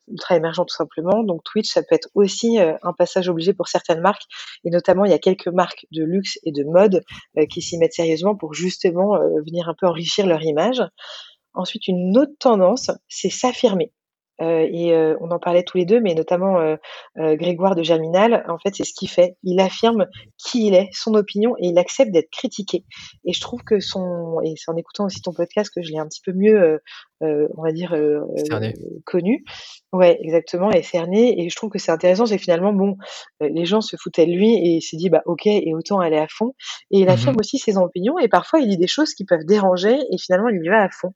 [0.08, 1.24] ultra émergent tout simplement.
[1.24, 4.24] Donc Twitch, ça peut être aussi, un passage obligé pour certaines marques
[4.66, 7.04] et notamment il y a quelques marques de luxe et de mode,
[7.50, 10.82] qui s'y mettent sérieusement pour justement, venir un peu enrichir leur image.
[11.58, 13.92] Ensuite, une autre tendance, c'est s'affirmer.
[14.40, 16.78] Heu et heu, on en parlait tous les 2, mais notamment, heu,
[17.16, 19.36] Grégoire de Germinal, en fait, c'est ce qu'il fait.
[19.42, 20.06] Il affirme
[20.38, 22.86] qui il est, son opinion et il accepte d'être critiqué
[23.26, 25.98] et je trouve que son et c'est en écoutant aussi ton podcast que je l'ai
[25.98, 26.80] un petit peu mieux,
[27.22, 27.96] on va dire,
[29.06, 29.44] connu.
[29.92, 32.96] Ouais, exactement et cerné et je trouve que c'est intéressant, c'est que finalement, bon,
[33.42, 36.18] les gens se foutaient de lui et il s'est dit: «Bah, OK et autant aller
[36.18, 36.54] à fond»
[36.92, 39.46] et il Mmh affirme aussi ses opinions et parfois il dit des choses qui peuvent
[39.46, 41.14] déranger et finalement il y va à fond.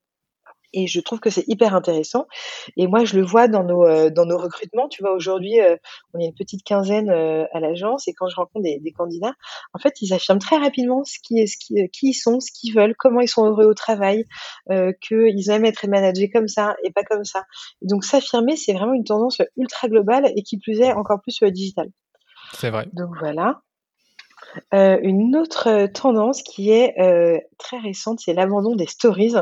[0.74, 2.28] Et je trouve que c'est hyper intéressant
[2.78, 4.88] et moi je le vois dans nos, heu, dans nos recrutements.
[4.88, 5.78] Tu vois, aujourd'hui, heu,
[6.14, 9.34] on est une petite quinzaine, heu, à l'agence et quand je rencontre des des candidats,
[9.74, 12.52] en fait, ils affirment très rapidement ce qui est ce qui, qui ils sont, ce
[12.52, 14.26] qu'ils veulent, comment ils sont heureux au travail,
[15.02, 17.44] qu'ils aiment être managés comme ça et pas comme ça.
[17.82, 21.46] Donc s'affirmer, c'est vraiment une tendance, ultra globale et qui plus est encore plus sur
[21.46, 21.90] le digital.
[22.54, 22.88] C'est vrai.
[22.94, 23.62] Donc voilà.
[24.74, 26.96] Une autre, tendance qui est,
[27.58, 29.36] très récente, c'est l'abandon des stories,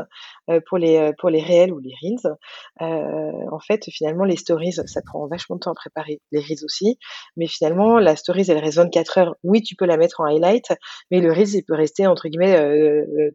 [0.66, 2.36] pour les, heu, pour les réels ou les reels.
[2.82, 6.64] Heu, en fait, finalement, les stories, ça prend vachement de temps à préparer, les reels
[6.64, 6.98] aussi,
[7.36, 9.36] mais finalement, la stories, elle reste 24 heures.
[9.44, 10.66] Oui, tu peux la mettre en highlight,
[11.10, 12.58] mais le reels, il peut rester entre guillemets,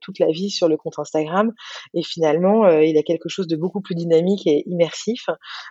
[0.01, 1.51] toute la vie sur le compte Instagram
[1.93, 5.25] et finalement, il a quelque chose de beaucoup plus dynamique et immersif.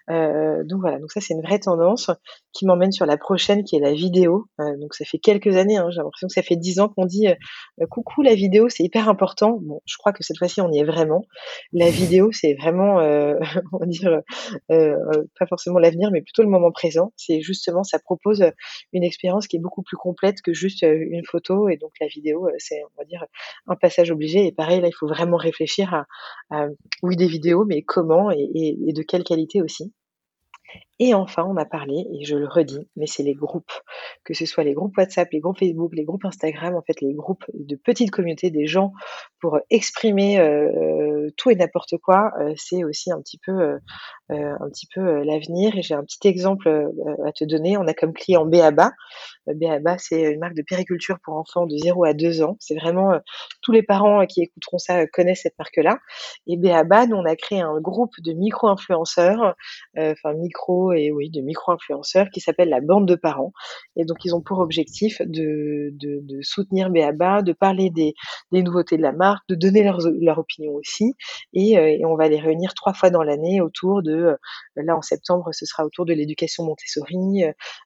[0.09, 2.11] Donc voilà, donc ça, c'est une vraie tendance
[2.53, 4.47] qui m'emmène sur la prochaine qui est la vidéo.
[4.59, 7.27] Donc ça fait quelques années, hein, j'ai l'impression que ça fait 10 ans qu'on dit,
[7.90, 9.59] «Coucou la vidéo, c'est hyper important».
[9.62, 11.25] Bon, je crois que cette fois-ci on y est vraiment.
[11.73, 13.38] La vidéo, c'est vraiment, heu,
[13.73, 14.11] on va dire,
[14.70, 17.12] heu heu, pas forcément l'avenir, mais plutôt le moment présent.
[17.16, 18.44] C'est justement ça propose,
[18.92, 22.49] une expérience qui est beaucoup plus complète que juste, une photo et donc la vidéo,
[22.59, 23.25] c'est on va dire,
[23.66, 26.05] un passage obligé et pareil là, il faut vraiment réfléchir
[26.51, 26.66] à
[27.03, 29.92] oui des vidéos, mais comment et de quelle qualité aussi.
[31.00, 33.72] Et enfin, on a parlé et je le redis, mais c'est les groupes.
[34.24, 37.14] Que ce soit les groupes WhatsApp, les groupes Facebook, les groupes Instagram, en fait, les
[37.14, 38.92] groupes de petites communautés des gens
[39.40, 43.79] pour, heu, exprimer, heu, tout et n'importe quoi, c'est aussi un petit peu,
[44.31, 46.69] un petit peu, l'avenir et j'ai un petit exemple,
[47.27, 47.77] à te donner.
[47.77, 48.92] On a comme client b.a.ba.
[49.48, 52.56] Heu, b.a.ba, c'est une marque de périculture pour enfants de 0 à 2 ans.
[52.60, 53.19] C'est vraiment,
[53.62, 55.98] tous les parents qui écouteront ça, connaissent cette marque-là
[56.46, 59.56] et b.a.ba, nous, on a créé un groupe de micro-influenceurs,
[59.98, 63.53] enfin micro, et de micro-influenceurs qui s'appelle la bande de parents.
[63.97, 65.92] Et donc, ils ont pour objectif de,
[66.42, 68.15] soutenir Béaba, de parler des,
[68.53, 71.15] nouveautés de la marque, de donner leur, opinion aussi.
[71.53, 74.37] Et, euh, et, on va les réunir trois fois dans l'année autour de, euh,
[74.77, 77.45] là en septembre, ce sera autour de l'éducation Montessori.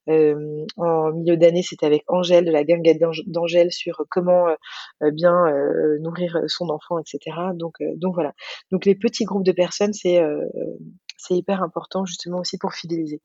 [0.09, 2.83] Euh, en milieu d'année, c'était avec Angèle de la gang
[3.27, 4.47] d'Angèle sur comment
[5.13, 5.47] bien
[6.01, 7.37] nourrir son enfant, etc.
[7.55, 8.33] Donc, donc voilà.
[8.71, 10.21] Donc les petits groupes de personnes, c'est
[11.19, 13.21] c'est hyper important justement aussi pour fidéliser.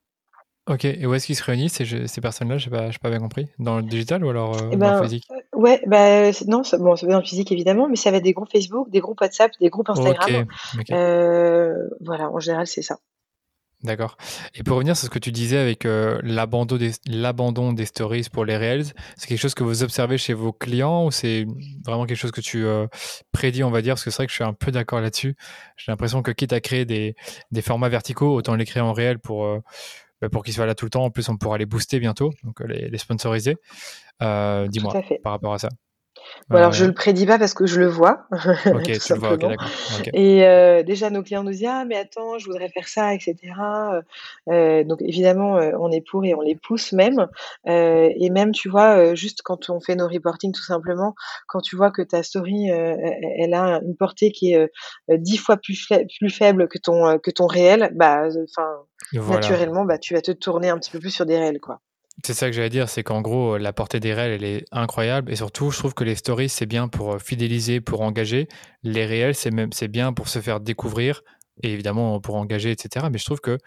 [0.70, 2.58] Ok, et où est-ce qu'ils se réunissent ces, ces personnes-là?
[2.58, 3.50] Je n'ai pas, pas, bien compris.
[3.60, 5.26] Dans le digital ou alors euh, eh dans le ben, physique?
[5.32, 8.18] euh, Ouais, bah, non, ça, bon, ça va dans le physique évidemment, mais ça va
[8.18, 10.46] être des groupes Facebook, des groupes WhatsApp, des groupes Instagram.
[10.80, 12.98] Okay, euh, voilà, en général, c'est ça.
[13.84, 14.16] D'accord.
[14.56, 16.94] Et pour revenir sur ce que tu disais avec euh, l'abandon des,
[17.76, 18.86] des, stories pour les Reels,
[19.18, 21.46] c'est quelque chose que vous observez chez vos clients ou c'est
[21.86, 22.88] vraiment quelque chose que tu euh,
[23.34, 23.96] prédis, on va dire?
[23.96, 25.36] Parce que c'est vrai que je suis un peu d'accord là-dessus.
[25.76, 27.16] J'ai l'impression que quitte à créer des,
[27.52, 29.60] des, formats verticaux, autant les créer en réel pour, euh,
[30.22, 31.04] bah, pour qu'ils soient là tout le temps.
[31.04, 33.58] En plus, on pourra les booster bientôt, donc les, les sponsoriser.
[34.22, 35.68] Dis-moi par rapport à ça.
[36.50, 38.28] Bon, alors je le prédis pas parce que je le vois.
[38.74, 39.68] Ok, tu le vois, ok, d'accord.
[40.00, 40.12] Okay.
[40.14, 43.36] Et euh, déjà nos clients nous disent ah mais attends, je voudrais faire ça, etc.
[44.50, 47.28] Euh, donc évidemment euh, on est pour et on les pousse même.
[47.68, 51.16] Euh, et même tu vois euh, juste quand on fait nos reporting tout simplement,
[51.48, 54.70] quand tu vois que ta story elle a une portée qui est
[55.10, 55.88] dix fois plus,
[56.20, 58.68] plus faible que ton que ton réel, bah enfin
[59.14, 59.40] voilà.
[59.40, 61.80] naturellement bah tu vas te tourner un petit peu plus sur des réels quoi.
[62.24, 65.32] C'est ça que j'allais dire, c'est qu'en gros, la portée des réels, elle est incroyable.
[65.32, 68.48] Et surtout, je trouve que les stories, c'est bien pour euh, fidéliser, pour engager.
[68.84, 71.24] Les réels, c'est même, c'est bien pour se faire découvrir
[71.62, 73.08] et évidemment pour engager, etc.
[73.12, 73.58] Mais je trouve que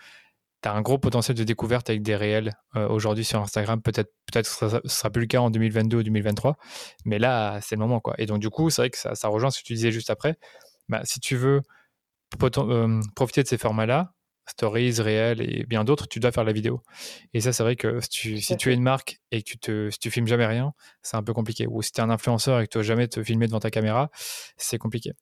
[0.63, 3.83] tu as un gros potentiel de découverte avec des réels euh, aujourd'hui sur Instagram.
[3.83, 6.57] Peut-être, peut-être que ce ne sera plus le cas en 2022 ou 2023.
[7.05, 8.15] Mais là, c'est le moment, quoi.
[8.19, 10.11] Et donc, du coup, c'est vrai que ça, ça, rejoint ce que tu disais juste
[10.11, 10.37] après.
[10.89, 11.63] Bah, si tu veux
[12.43, 14.13] euh, profiter de ces formats-là,
[14.47, 16.83] stories, réels et bien d'autres, tu dois faire la vidéo.
[17.35, 19.59] Et ça, c'est vrai que si tu, si tu es une marque et que tu,
[19.59, 20.73] te, si tu filmes jamais rien,
[21.03, 21.67] c'est un peu compliqué.
[21.67, 23.71] Ou si tu es un influenceur et que tu dois jamais te filmer devant ta
[23.71, 24.11] caméra,
[24.57, 25.13] c'est compliqué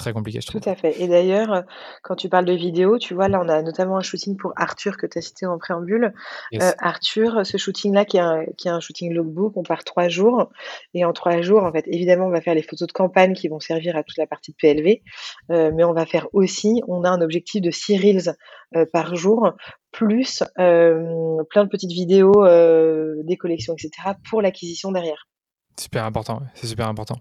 [0.00, 0.60] très compliqué, je trouve.
[0.60, 1.00] Tout à fait.
[1.00, 1.62] Et d'ailleurs, euh,
[2.02, 4.96] quand tu parles de vidéo, tu vois, là, on a notamment un shooting pour Arthur
[4.96, 6.12] que tu as cité en préambule.
[6.60, 10.08] Euh, Arthur, ce shooting-là, qui, est un, qui est un shooting lookbook, on part trois
[10.08, 10.50] jours.
[10.94, 13.48] Et en trois jours, en fait, évidemment, on va faire les photos de campagne qui
[13.48, 15.02] vont servir à toute la partie de PLV.
[15.50, 18.36] Euh, mais on va faire aussi, on a un objectif de 6 reels
[18.76, 19.52] euh, par jour,
[19.92, 22.44] plus plein de petites vidéos
[23.24, 25.26] des collections, etc., pour l'acquisition derrière.
[25.80, 27.16] Super important, c'est super important.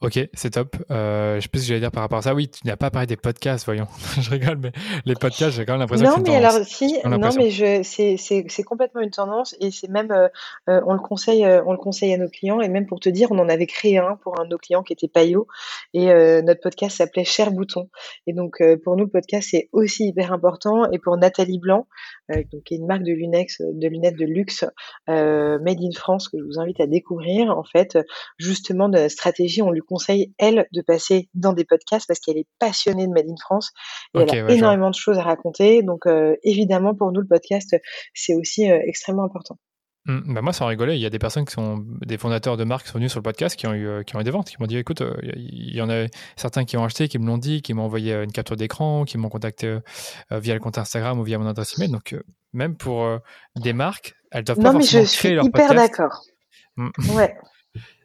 [0.00, 0.74] Ok, c'est top.
[0.90, 2.34] Euh, je sais plus ce que j'allais dire par rapport à ça.
[2.34, 3.86] Oui, tu n'as pas parlé des podcasts, voyons.
[4.20, 4.72] je rigole, mais
[5.04, 7.84] les podcasts, j'ai quand même l'impression que c'est Non, mais alors si, non, mais je,
[7.84, 10.26] c'est, c'est, c'est complètement une tendance et c'est même, euh,
[10.68, 13.08] euh on le conseille, euh, on le conseille à nos clients et même pour te
[13.08, 15.46] dire, on en avait créé un pour un de nos clients qui était Payot
[15.94, 16.06] et
[16.42, 17.88] notre podcast s'appelait Cher Bouton.
[18.26, 21.86] Et donc pour nous, le podcast c'est aussi hyper important et pour Nathalie Blanc,
[22.28, 24.64] donc qui est une marque de lunettes, de lunettes de luxe
[25.06, 27.91] made in France que je vous invite à découvrir en fait
[28.38, 32.48] justement de stratégie, on lui conseille, elle, de passer dans des podcasts parce qu'elle est
[32.58, 33.72] passionnée de Made in France
[34.14, 35.82] et elle a énormément de choses à raconter.
[35.82, 37.76] Donc, euh, évidemment, pour nous, le podcast,
[38.14, 39.58] c'est aussi euh, extrêmement important.
[40.04, 42.64] Mmh, bah moi, sans rigoler, il y a des personnes qui sont des fondateurs de
[42.64, 44.32] marques qui sont venus sur le podcast qui ont eu, euh, qui ont eu des
[44.32, 47.26] ventes, qui m'ont dit écoute, il y en a certains qui ont acheté, qui me
[47.26, 49.78] l'ont dit, qui m'ont envoyé une capture d'écran, qui m'ont contacté
[50.30, 51.92] via le compte Instagram ou via mon adresse email.
[51.92, 52.16] Donc,
[52.52, 53.06] même pour
[53.54, 55.68] des marques, elles doivent pas forcément créer leur podcast.
[55.68, 56.24] Non, mais je suis hyper d'accord.
[56.76, 57.16] Mmh.
[57.16, 57.36] Ouais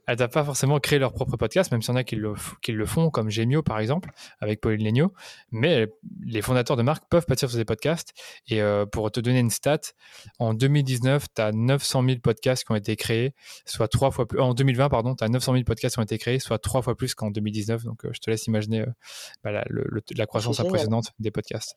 [0.07, 2.33] elles doivent pas forcément créer leur propre podcast, même s'il y en a qui le,
[2.61, 5.13] qui le font, comme Gemio par exemple, avec Pauline Legno.
[5.51, 5.87] Mais
[6.25, 8.13] les fondateurs de marques peuvent partir sur des podcasts.
[8.47, 9.79] Et euh, pour te donner une stat,
[10.39, 13.35] en 2019, tu as 900 000 podcasts qui ont été créés,
[13.65, 14.39] soit trois fois plus.
[14.39, 16.95] En 2020, pardon, tu as 900 000 podcasts qui ont été créés, soit trois fois
[16.95, 17.83] plus qu'en 2019.
[17.83, 18.93] Donc euh, je te laisse imaginer euh,
[19.43, 21.75] bah, la, la, croissance impressionnante des podcasts.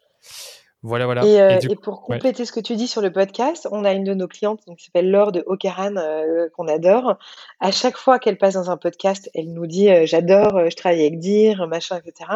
[0.83, 1.27] Voilà, voilà.
[1.27, 4.05] Et, euh, et, pour compléter ce que tu dis sur le podcast, on a une
[4.05, 7.19] de nos clientes qui s'appelle Laure de Ocaran, euh, qu'on adore.
[7.61, 11.01] À chaque fois qu'elle passe dans un podcast, elle nous dit euh, J'adore, je travaille
[11.01, 12.31] avec Dire, machin, etc.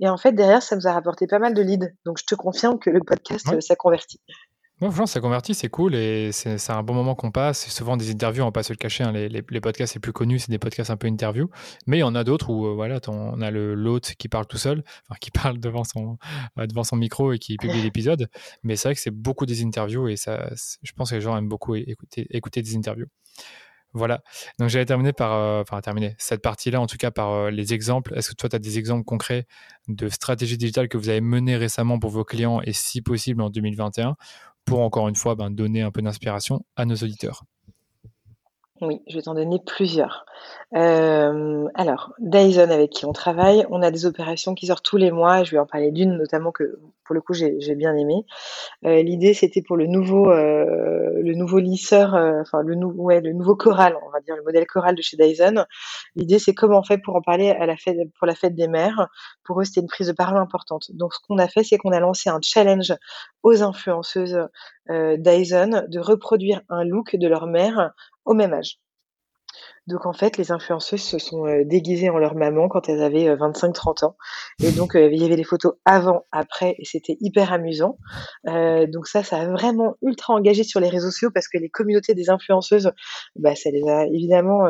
[0.00, 1.92] Et en fait, derrière, ça nous a rapporté pas mal de leads.
[2.06, 4.20] Donc, je te confirme que le podcast, ça convertit.
[4.80, 7.60] Ouais, franchement, ça convertit, c'est cool et c'est un bon moment qu'on passe.
[7.60, 9.04] C'est souvent des interviews, on va pas se le cacher.
[9.04, 11.48] Hein, les, les, podcasts les plus connus, c'est des podcasts un peu interview.
[11.86, 14.58] Mais il y en a d'autres où euh, voilà, on a l'hôte qui parle tout
[14.58, 16.18] seul, enfin, qui parle devant son,
[16.58, 18.28] euh, devant son micro et qui publie l'épisode.
[18.64, 20.50] Mais c'est vrai que c'est beaucoup des interviews et ça,
[20.82, 23.06] je pense que les gens aiment beaucoup écouter, écouter des interviews.
[23.94, 24.22] Voilà.
[24.58, 28.14] Donc j'allais terminer par, euh, enfin terminer cette partie-là en tout cas par les exemples.
[28.16, 29.46] Est-ce que toi tu as des exemples concrets
[29.86, 33.50] de stratégies digitales que vous avez menées récemment pour vos clients et si possible en
[33.50, 34.16] 2021
[34.64, 37.44] pour encore une fois ben, donner un peu d'inspiration à nos auditeurs.
[38.84, 40.26] Oui, je vais t'en donner plusieurs.
[40.74, 45.12] Hem, alors, Dyson avec qui on travaille, on a des opérations qui sortent tous les
[45.12, 45.44] mois.
[45.44, 48.26] Je vais en parler d'une notamment que, pour le coup, j'ai bien aimé.
[48.84, 53.96] Heu, l'idée, c'était pour le nouveau, heu, le nouveau lisseur, enfin le le nouveau Coral,
[54.06, 55.64] on va dire, le modèle Coral de chez Dyson.
[56.16, 58.68] L'idée, c'est comment on fait pour en parler à la fête pour la fête des
[58.68, 59.08] mères.
[59.44, 60.90] Pour eux, c'était une prise de parole importante.
[60.94, 62.94] Donc ce qu'on a fait, c'est qu'on a lancé un challenge
[63.44, 64.40] aux influenceuses,
[64.90, 67.92] Dyson de reproduire un look de leur mère
[68.24, 68.78] au même âge.
[69.88, 73.26] Donc en fait, les influenceuses se sont, heu, déguisées en leur maman quand elles avaient,
[73.28, 74.16] heu, 25-30 ans
[74.62, 77.98] et donc heu, il y avait les photos avant, après et c'était hyper amusant.
[78.46, 82.14] Donc ça, ça a vraiment ultra engagé sur les réseaux sociaux parce que les communautés
[82.14, 82.92] des influenceuses,
[83.36, 84.66] bah, ça les a évidemment,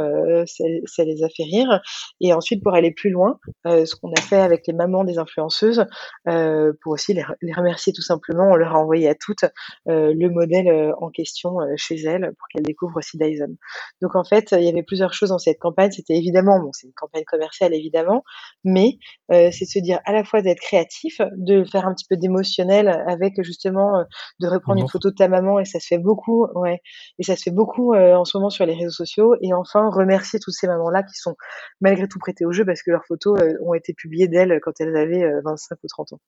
[0.47, 1.81] ça ça les a fait rire
[2.21, 5.85] et ensuite pour aller plus loin, ce qu'on a fait avec les mamans des influenceuses,
[6.25, 9.45] pour aussi les les remercier tout simplement, on leur a envoyé à toutes,
[9.87, 13.57] le modèle, en question, chez elles pour qu'elles découvrent aussi Dyson.
[14.01, 15.91] Donc en fait, il y avait plusieurs choses dans cette campagne.
[15.91, 18.23] C'était évidemment, bon, c'est une campagne commerciale évidemment,
[18.65, 18.99] mais
[19.33, 22.89] euh, c'est se dire à la fois d'être créatif, de faire un petit peu d'émotionnel
[23.07, 24.05] avec justement euh,
[24.41, 26.81] de reprendre une photo de ta maman et ça se fait beaucoup, ouais,
[27.19, 29.35] et ça se fait beaucoup euh, en ce moment sur les réseaux sociaux.
[29.41, 31.35] Et enfin, remercier toutes ces mamans-là qui sont
[31.81, 34.97] malgré tout prêtées au jeu parce que leurs photos ont été publiées d'elles quand elles
[34.97, 36.21] avaient 25 ou 30 ans.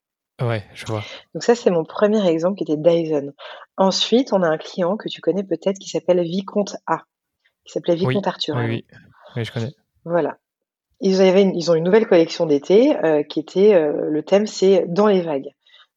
[0.42, 1.02] Ouais, je vois.
[1.32, 3.32] Donc ça, c'est mon premier exemple qui était Dyson.
[3.76, 7.04] Ensuite, on a un client que tu connais peut-être qui s'appelle Vicomte A
[7.64, 8.56] qui s'appelait Vicomte Arthur.
[8.56, 8.84] Oui, oui.
[9.36, 9.72] oui, je connais.
[10.04, 10.38] Voilà.
[11.00, 14.84] Ils, avaient ils ont une nouvelle collection d'été euh, qui était, euh, le thème c'est
[14.88, 15.50] dans les vagues.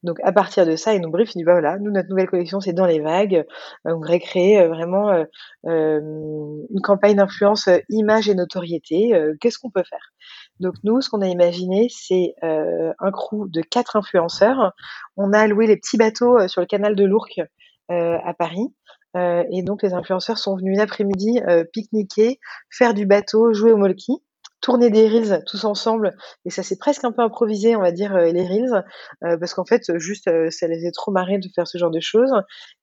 [0.03, 2.29] Donc à partir de ça, ils nous briefent, ils disent bah voilà, nous notre nouvelle
[2.29, 3.45] collection c'est dans les vagues.
[3.85, 5.25] Euh, on voudrait créer vraiment
[5.65, 9.11] une campagne d'influence image et notoriété.
[9.39, 10.13] Qu'est-ce qu'on peut faire?
[10.59, 14.73] Donc nous, ce qu'on a imaginé, c'est un crew de quatre influenceurs.
[15.17, 17.41] On a loué les petits bateaux sur le canal de l'Ourcq
[17.89, 18.67] à Paris.
[19.15, 22.39] Euh, et donc les influenceurs sont venus une après-midi euh, pique-niquer,
[22.69, 24.13] faire du bateau, jouer au molki,
[24.59, 26.15] tourner des reels tous ensemble.
[26.45, 28.83] Et ça s'est presque un peu improvisé, on va dire, euh, les reels,
[29.21, 32.33] parce qu'en fait, juste, ça les a trop marrés de faire ce genre de choses.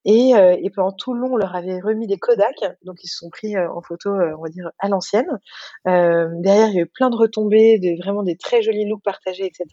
[0.05, 2.55] Et, et pendant tout le long, on leur avait remis des Kodak,
[2.85, 5.27] donc ils se sont pris en photo, on va dire, à l'ancienne.
[5.85, 9.47] derrière, il y a eu plein de retombées, de, vraiment des très jolis looks partagés,
[9.47, 9.67] etc.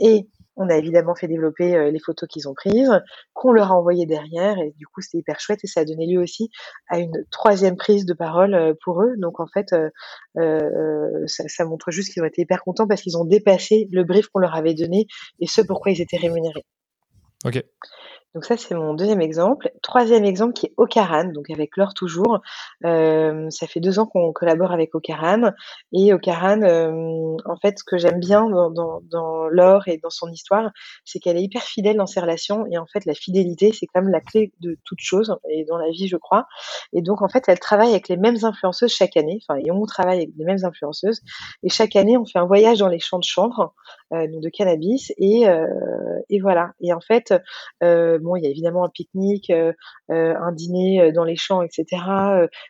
[0.00, 0.26] Et
[0.56, 2.90] on a évidemment fait développer euh, les photos qu'ils ont prises,
[3.32, 6.06] qu'on leur a envoyées derrière, et du coup c'était hyper chouette et ça a donné
[6.06, 6.50] lieu aussi
[6.88, 9.14] à une troisième prise de parole euh, pour eux.
[9.18, 13.16] Donc en fait, euh, ça, ça, montre juste qu'ils ont été hyper contents parce qu'ils
[13.16, 15.06] ont dépassé le brief qu'on leur avait donné
[15.40, 16.64] et ce pourquoi ils étaient rémunérés.
[17.44, 17.62] Ok.
[18.34, 19.70] Donc ça, c'est mon deuxième exemple.
[19.82, 22.40] Troisième exemple qui est Ocaran, donc avec Laure toujours.
[22.84, 25.52] Euh, ça fait deux ans qu'on collabore avec Ocaran.
[25.92, 28.70] Et Ocaran, euh, en fait, ce que j'aime bien dans,
[29.02, 30.70] dans, Laure et dans son histoire,
[31.04, 32.64] c'est qu'elle est hyper fidèle dans ses relations.
[32.70, 35.76] Et en fait, la fidélité, c'est quand même la clé de toute chose, et dans
[35.76, 36.46] la vie, je crois.
[36.94, 39.40] Et donc, en fait, elle travaille avec les mêmes influenceuses chaque année.
[39.46, 41.20] Enfin, et on travaille avec les mêmes influenceuses.
[41.62, 45.12] Et chaque année, on fait un voyage dans les champs de chanvre, euh, de cannabis.
[45.18, 45.66] Et, euh,
[46.28, 46.72] et voilà.
[46.80, 47.34] Et en fait,
[47.82, 49.72] euh, bon, il y a évidemment un pique-nique, euh,
[50.10, 51.84] euh, un dîner dans les champs, etc.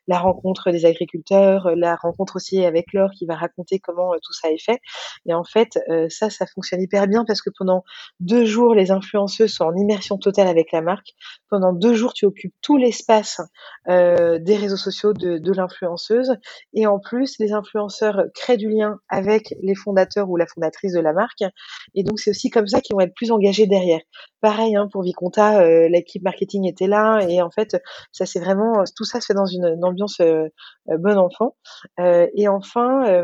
[0.06, 4.50] la rencontre des agriculteurs, la rencontre aussi avec Laure qui va raconter comment tout ça
[4.50, 4.80] est fait.
[5.26, 5.78] Et en fait,
[6.08, 7.84] ça, ça fonctionne hyper bien parce que pendant
[8.20, 11.08] deux jours, les influenceuses sont en immersion totale avec la marque.
[11.48, 13.40] Pendant deux jours, tu occupes tout l'espace
[13.86, 16.36] des réseaux sociaux de, de l'influenceuse.
[16.74, 21.00] Et en plus, les influenceurs créent du lien avec les fondateurs ou la fondatrice de
[21.00, 21.31] la marque.
[21.94, 24.00] Et donc, c'est aussi comme ça qu'ils vont être plus engagés derrière.
[24.40, 27.76] Pareil hein, pour Viconta, euh, l'équipe marketing était là et en fait,
[28.10, 30.48] ça c'est vraiment tout ça se fait dans une, ambiance euh,
[30.90, 31.56] euh, bon enfant.
[31.98, 33.22] et enfin,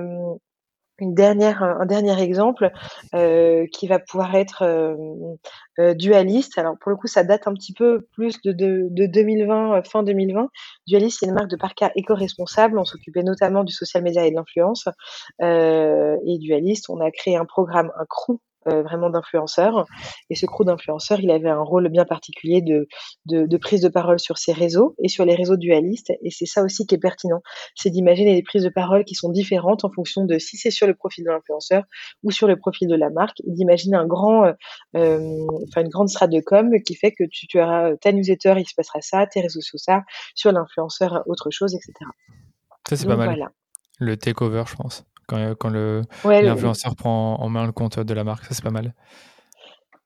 [0.98, 2.70] une dernière, un dernier exemple
[3.12, 4.96] qui va pouvoir être
[5.94, 6.58] dualiste.
[6.58, 10.48] Alors pour le coup, ça date un petit peu plus de, de, 2020, fin 2020.
[10.86, 12.78] Dualiste, c'est une marque de parka éco-responsable.
[12.78, 14.88] On s'occupait notamment du social media et de l'influence.
[15.40, 19.86] et dualiste, on a créé un programme, un crew euh, vraiment d'influenceurs.
[20.30, 22.88] Et ce crew d'influenceurs, il avait un rôle bien particulier de,
[23.26, 26.10] de, prise de parole sur ses réseaux et sur les réseaux dualistes.
[26.22, 27.40] Et c'est ça aussi qui est pertinent,
[27.76, 30.88] c'est d'imaginer des prises de parole qui sont différentes en fonction de si c'est sur
[30.88, 31.84] le profil de l'influenceur
[32.24, 34.52] ou sur le profil de la marque, et d'imaginer un grand, euh,
[34.96, 38.54] euh, enfin une grande strate de com qui fait que tu, tu auras ta newsletter,
[38.58, 40.02] il se passera ça, tes réseaux sociaux ça,
[40.34, 41.92] sur l'influenceur autre chose, etc.
[42.88, 43.50] Ça c'est pas mal.
[44.00, 45.70] Le takeover, je pense quand, quand
[46.24, 48.44] l'influenceur prend en main le compte de la marque.
[48.46, 48.94] Ça, c'est pas mal.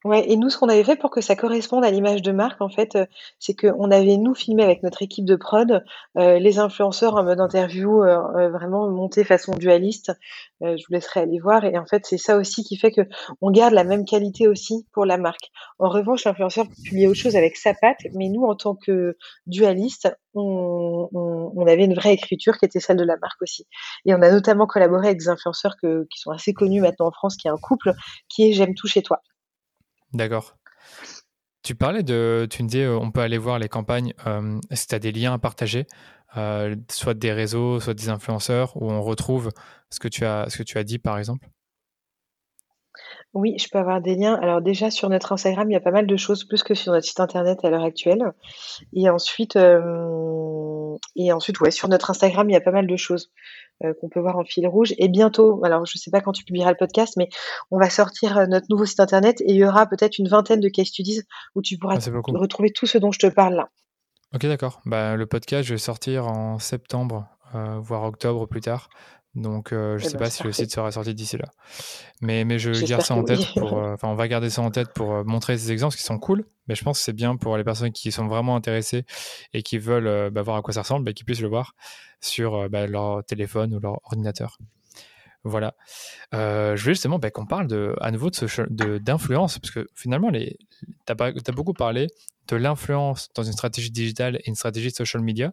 [0.04, 2.60] Ouais et nous, ce qu'on avait fait pour que ça corresponde à l'image de marque,
[2.60, 3.06] en fait, heu,
[3.38, 5.84] c'est qu'on avait, nous, filmé avec notre équipe de prod,
[6.18, 10.10] heu, les influenceurs en mode interview, heu heu, vraiment montés façon dualiste.
[10.64, 13.50] Heu, je vous laisserai aller voir et en fait, c'est ça aussi qui fait qu'on
[13.52, 15.50] garde la même qualité aussi pour la marque.
[15.78, 19.16] En revanche, l'influenceur peut publier autre chose avec sa patte, mais nous, en tant que
[19.46, 23.66] dualiste, on on on avait une vraie écriture qui était celle de la marque aussi
[24.06, 27.12] et on a notamment collaboré avec des influenceurs que qui sont assez connus maintenant en
[27.12, 27.94] France, qui est un couple,
[28.28, 29.22] qui est J'aime tout chez toi.
[30.12, 30.56] D'accord.
[31.62, 34.14] Tu parlais de, tu me disais, euh, on peut aller voir les campagnes.
[34.26, 35.86] Euh, si tu as des liens à partager,
[36.36, 39.50] euh, soit des réseaux, soit des influenceurs, où on retrouve
[39.90, 41.48] ce que tu as, ce que tu as dit, par exemple?
[43.32, 44.34] Oui, je peux avoir des liens.
[44.34, 46.92] Alors déjà sur notre Instagram, il y a pas mal de choses, plus que sur
[46.92, 48.32] notre site internet à l'heure actuelle.
[48.92, 49.56] Et ensuite,
[51.16, 53.30] et ensuite, ouais, sur notre Instagram, il y a pas mal de choses.
[53.84, 54.94] Euh, qu'on peut voir en fil rouge.
[54.98, 57.28] Et bientôt, alors je ne sais pas quand tu publieras le podcast, mais
[57.70, 60.60] on va sortir euh, notre nouveau site internet et il y aura peut-être une vingtaine
[60.60, 61.22] de case studies
[61.56, 63.70] où tu pourras ah, retrouver tout ce dont je te parle là.
[64.34, 64.82] Ok, d'accord.
[64.84, 67.26] Bah, le podcast, je vais sortir en septembre,
[67.56, 68.88] euh, voire octobre plus tard.
[69.34, 71.46] Donc, je ne eh sais ben, pas si le site sera sorti d'ici là.
[72.20, 73.40] Mais, mais je garde ça en tête.
[73.56, 76.44] Pour, enfin, on va garder ça en tête pour montrer ces exemples qui sont cool.
[76.68, 79.04] Mais je pense que c'est bien pour les personnes qui sont vraiment intéressées
[79.54, 81.74] et qui veulent bah, voir à quoi ça ressemble, bah, qu'ils puissent le voir
[82.20, 84.58] sur bah, leur téléphone ou leur ordinateur.
[85.44, 85.74] Voilà.
[86.32, 90.56] je voulais justement qu'on parle de, à nouveau d'influence, parce que finalement, tu
[91.08, 92.08] as, as, beaucoup parlé
[92.48, 95.52] de l'influence dans une stratégie digitale et une stratégie de social media.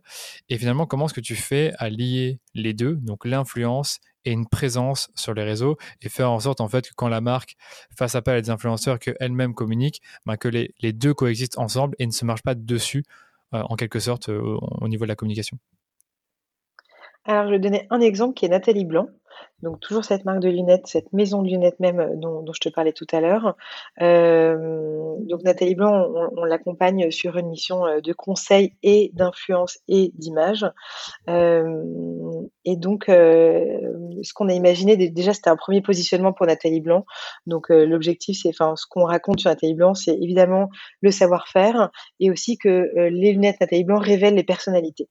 [0.50, 4.48] Et finalement, comment est-ce que tu fais à lier les deux, donc l'influence et une
[4.48, 7.56] présence sur les réseaux, et faire en sorte en fait que quand la marque
[7.96, 12.06] fasse appel à des influenceurs qu'elle-même communique, ben, que les, les, deux coexistent ensemble et
[12.06, 13.06] ne se marchent pas dessus,
[13.54, 15.58] euh, en quelque sorte, euh, au niveau de la communication?
[17.26, 19.08] Alors, je vais donner un exemple qui est Nathalie Blanc.
[19.62, 22.70] Donc toujours cette marque de lunettes, cette maison de lunettes même euh, dont, je te
[22.70, 23.56] parlais tout à l'heure.
[24.02, 30.12] Euh, donc Nathalie Blanc, on, l'accompagne sur une mission euh, de conseil et d'influence et
[30.16, 30.66] d'image.
[31.28, 37.06] et donc ce qu'on a imaginé déjà, c'était un premier positionnement pour Nathalie Blanc.
[37.46, 40.70] Donc l'objectif, c'est, enfin, ce qu'on raconte sur Nathalie Blanc, c'est évidemment
[41.02, 45.10] le savoir-faire et aussi que les lunettes Nathalie Blanc révèlent les personnalités.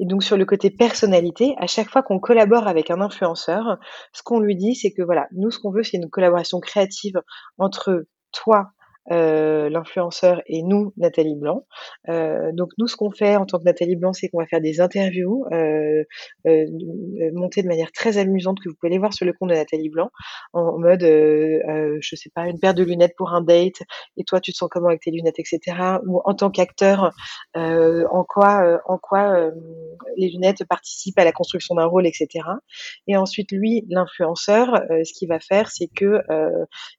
[0.00, 3.78] Et donc sur le côté personnalité, à chaque fois qu'on collabore avec un influenceur,
[4.12, 7.20] ce qu'on lui dit, c'est que voilà, nous ce qu'on veut, c'est une collaboration créative
[7.58, 8.72] entre toi
[9.12, 11.64] euh, l'influenceur et nous, Nathalie Blanc.
[12.08, 14.60] Euh, donc nous, ce qu'on fait en tant que Nathalie Blanc, c'est qu'on va faire
[14.60, 16.04] des interviews euh,
[16.46, 16.66] euh,
[17.32, 19.90] montées de manière très amusante que vous pouvez aller voir sur le compte de Nathalie
[19.90, 20.10] Blanc,
[20.52, 23.82] en, mode, je sais pas, une paire de lunettes pour un date,
[24.16, 25.76] et toi, tu te sens comment avec tes lunettes, etc.
[26.06, 27.12] Ou en tant qu'acteur,
[27.54, 29.50] en quoi, en quoi
[30.16, 32.28] les lunettes participent à la construction d'un rôle, etc.
[33.06, 36.20] Et ensuite, lui, l'influenceur, ce qu'il va faire, c'est que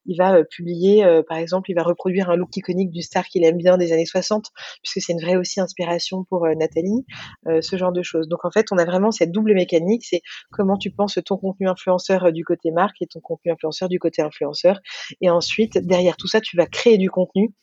[0.06, 3.58] il va publier, par exemple, il va produire un look iconique du star qu'il aime
[3.58, 7.06] bien des années 60, puisque c'est une vraie aussi inspiration pour euh, Nathalie,
[7.48, 8.28] euh, ce genre de choses.
[8.28, 10.22] Donc en fait, on a vraiment cette double mécanique, c'est
[10.52, 14.00] comment tu penses ton contenu influenceur euh, du côté marque et ton contenu influenceur du
[14.00, 14.80] côté influenceur.
[15.22, 17.54] Et ensuite, derrière tout ça, tu vas créer du contenu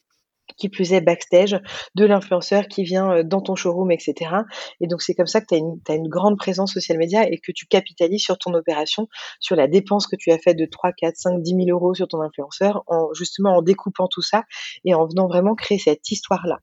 [0.56, 1.58] qui plus est backstage,
[1.94, 4.14] de l'influenceur qui vient euh, dans ton showroom, etc.
[4.80, 7.52] Et donc c'est comme ça que tu as une, grande présence social media et que
[7.52, 9.08] tu capitalises sur ton opération,
[9.40, 12.08] sur la dépense que tu as faite de 3, 4, 5, 10 000 euros sur
[12.08, 14.44] ton influenceur, en, justement en découpant tout ça
[14.84, 16.58] et en venant vraiment créer cette histoire-là.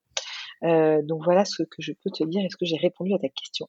[0.63, 2.43] Euh, donc voilà ce que je peux te dire.
[2.45, 3.67] Est-ce que j'ai répondu à ta question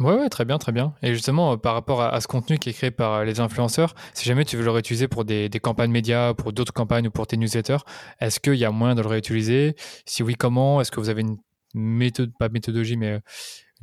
[0.00, 0.92] Ouais, ouais, très bien, très bien.
[1.02, 3.94] Et justement, euh, par rapport à, ce contenu qui est créé par euh, les influenceurs,
[4.12, 7.28] si jamais tu veux le réutiliser pour des, campagnes médias, pour d'autres campagnes ou pour
[7.28, 7.78] tes newsletters,
[8.18, 9.76] est-ce qu'il y a moyen de le réutiliser?
[10.04, 10.80] Si oui, comment?
[10.80, 11.36] Est-ce que vous avez une
[11.74, 13.20] méthode, pas méthodologie, mais euh,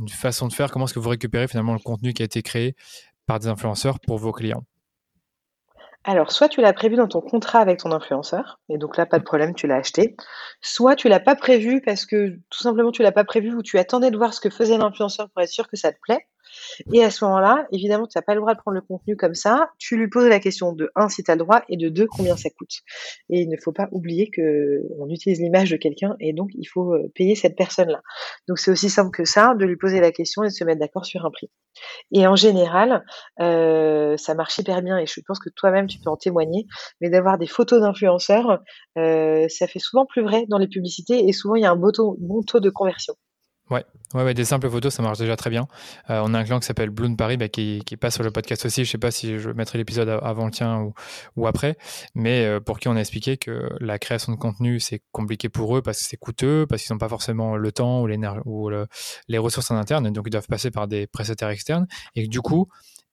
[0.01, 0.69] une façon de faire?
[0.71, 2.75] Comment est-ce que vous récupérez finalement le contenu qui a été créé
[3.25, 4.65] par des influenceurs pour vos clients?
[6.03, 9.19] Alors, soit tu l'as prévu dans ton contrat avec ton influenceur, et donc là, pas
[9.19, 10.15] de problème, tu l'as acheté.
[10.61, 13.77] Soit tu l'as pas prévu parce que tout simplement tu l'as pas prévu ou tu
[13.77, 16.25] attendais de voir ce que faisait l'influenceur pour être sûr que ça te plaît.
[16.93, 19.35] Et à ce moment-là, évidemment, tu n'as pas le droit de prendre le contenu comme
[19.35, 19.69] ça.
[19.77, 22.07] Tu lui poses la question de 1, si tu as le droit, et de 2,
[22.07, 22.81] combien ça coûte.
[23.29, 26.65] Et il ne faut pas oublier que on utilise l'image de quelqu'un et donc il
[26.65, 28.01] faut euh, payer cette personne-là.
[28.47, 30.79] Donc c'est aussi simple que ça, de lui poser la question et de se mettre
[30.79, 31.49] d'accord sur un prix.
[32.11, 33.03] Et en général,
[33.39, 36.65] euh, ça marche hyper bien et je pense que toi-même tu peux en témoigner,
[36.99, 38.59] mais d'avoir des photos d'influenceurs,
[38.97, 41.75] euh, ça fait souvent plus vrai dans les publicités et souvent il y a un
[41.75, 43.15] bon taux de conversion.
[43.71, 43.85] Ouais.
[44.13, 45.65] ouais, des simples photos, ça marche déjà très bien.
[46.09, 48.65] Euh, on a un client qui s'appelle Bloom Paris, bah, qui, passe sur le podcast
[48.65, 48.83] aussi.
[48.83, 50.93] Je sais pas si je mettrai l'épisode avant le tien ou,
[51.37, 51.77] ou après,
[52.13, 55.77] mais euh, pour qui on a expliqué que la création de contenu, c'est compliqué pour
[55.77, 58.09] eux parce que c'est coûteux, parce qu'ils n'ont pas forcément le temps ou,
[58.45, 58.69] ou
[59.29, 61.87] les ressources en interne, donc ils doivent passer par des prestataires externes.
[62.15, 62.67] Et du coup,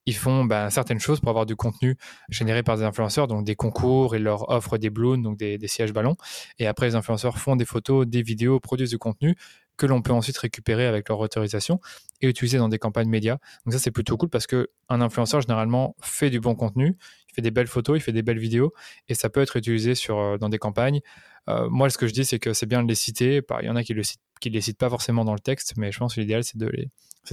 [0.09, 1.97] ils font bah, certaines choses pour avoir du contenu
[2.31, 5.93] généré par des influenceurs, donc des concours, et leur offrent des balloons, donc des, sièges
[5.93, 6.17] ballons.
[6.59, 9.37] Et après, les influenceurs font des photos, des vidéos, produisent du contenu
[9.79, 11.81] que l'on peut ensuite récupérer avec leur autorisation
[12.20, 13.39] et utiliser dans des campagnes médias.
[13.64, 16.97] Donc ça, c'est plutôt cool parce qu'un influenceur, généralement, fait du bon contenu,
[17.31, 18.74] il fait des belles photos, il fait des belles vidéos,
[19.09, 21.01] et ça peut être utilisé euh, dans des campagnes.
[21.49, 23.41] Euh, moi, ce que je dis, c'est que c'est bien de les citer.
[23.61, 24.03] Il y en a qui ne
[24.41, 26.68] qui les citent pas forcément dans le texte, mais je pense que l'idéal, c'est de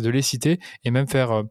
[0.10, 1.43] les, citer et même faire,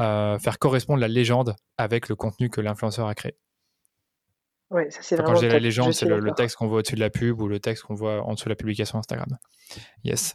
[0.00, 3.36] euh, faire correspondre la légende avec le contenu que l'influenceur a créé.
[4.70, 7.10] Ouais, ça Quand je dis la légende, c'est le, texte qu'on voit au-dessus de la
[7.10, 9.28] pub ou le texte qu'on voit en dessous de la publication Instagram.
[10.02, 10.32] Yes.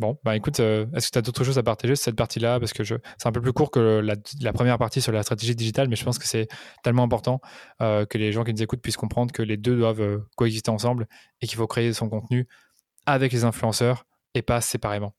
[0.00, 2.58] Bon, bah écoute, euh, est-ce que tu as d'autres choses à partager sur cette partie-là?
[2.58, 2.94] Parce que je...
[3.18, 4.00] c'est un peu plus court que
[4.40, 6.48] la, première partie sur la stratégie digitale, mais je pense que c'est
[6.82, 7.40] tellement important
[7.82, 10.70] euh, que les gens qui nous écoutent puissent comprendre que les deux doivent euh, coexister
[10.70, 11.06] ensemble
[11.42, 12.48] et qu'il faut créer son contenu
[13.04, 15.14] avec les influenceurs et pas séparément.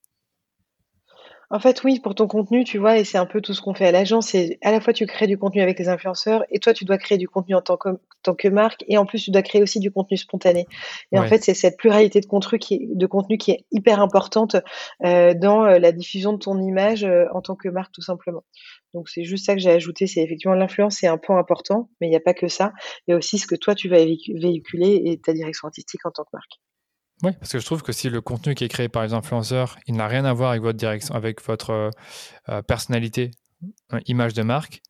[1.54, 3.74] En fait, oui, pour ton contenu, tu vois, et c'est un peu tout ce qu'on
[3.74, 6.60] fait à l'agence, c'est à la fois tu crées du contenu avec les influenceurs et
[6.60, 7.89] toi, tu dois créer du contenu en tant que,
[8.24, 10.66] tant que marque et en plus, tu dois créer aussi du contenu spontané.
[11.12, 13.99] Et en fait, c'est cette pluralité de contenu qui est, de contenu qui est hyper
[14.02, 14.56] importante
[15.04, 18.45] euh, dans euh, la diffusion de ton image euh, en tant que marque, tout simplement.
[18.93, 20.08] Donc, c'est juste ça que j'ai ajouté.
[20.08, 22.72] C'est effectivement l'influence, c'est un point important, mais il n'y a pas que ça.
[23.08, 26.12] Il y a aussi ce que toi, tu vas véhiculer et ta direction artistique en
[26.12, 26.62] tant que marque.
[27.24, 29.78] Oui, parce que je trouve que si le contenu qui est créé par les influenceurs,
[29.86, 31.90] il n'a rien à voir avec votre direction, avec votre euh,
[32.50, 33.32] euh, personnalité,
[33.94, 34.82] euh, image de marque,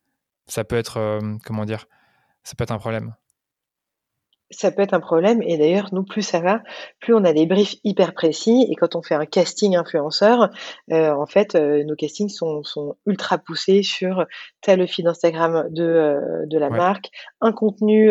[0.46, 1.86] ça peut être, comment dire,
[2.42, 3.14] ça peut être un problème
[4.52, 5.42] ça peut être un problème.
[5.42, 6.62] Et d'ailleurs, nous, plus ça va,
[7.00, 8.66] plus on a des briefs hyper précis.
[8.70, 10.50] Et quand on fait un casting influenceur,
[10.92, 14.26] euh, en fait, euh, nos castings sont, sont, ultra poussés sur
[14.60, 18.10] tel feed Instagram de, euh, de la marque, un contenu,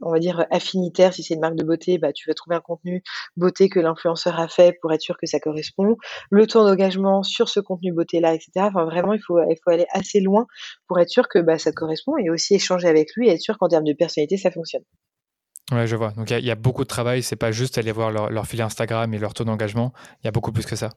[0.00, 1.12] on va dire, affinitaire.
[1.12, 3.02] Si c'est une marque de beauté, bah, tu vas trouver un contenu
[3.36, 5.96] beauté que l'influenceur a fait pour être sûr que ça correspond.
[6.30, 8.50] Le temps d'engagement sur ce contenu beauté-là, etc.
[8.56, 10.46] Enfin, vraiment, il faut, il faut aller assez loin
[10.88, 13.58] pour être sûr que bah, ça correspond et aussi échanger avec lui et être sûr
[13.58, 14.82] qu'en termes de personnalité, ça fonctionne.
[15.72, 16.10] Ouais, je vois.
[16.12, 17.22] Donc il y, a beaucoup de travail.
[17.22, 19.92] C'est pas juste aller voir leur, leur fil Instagram et leur taux d'engagement.
[20.22, 20.90] Il y a beaucoup plus que ça.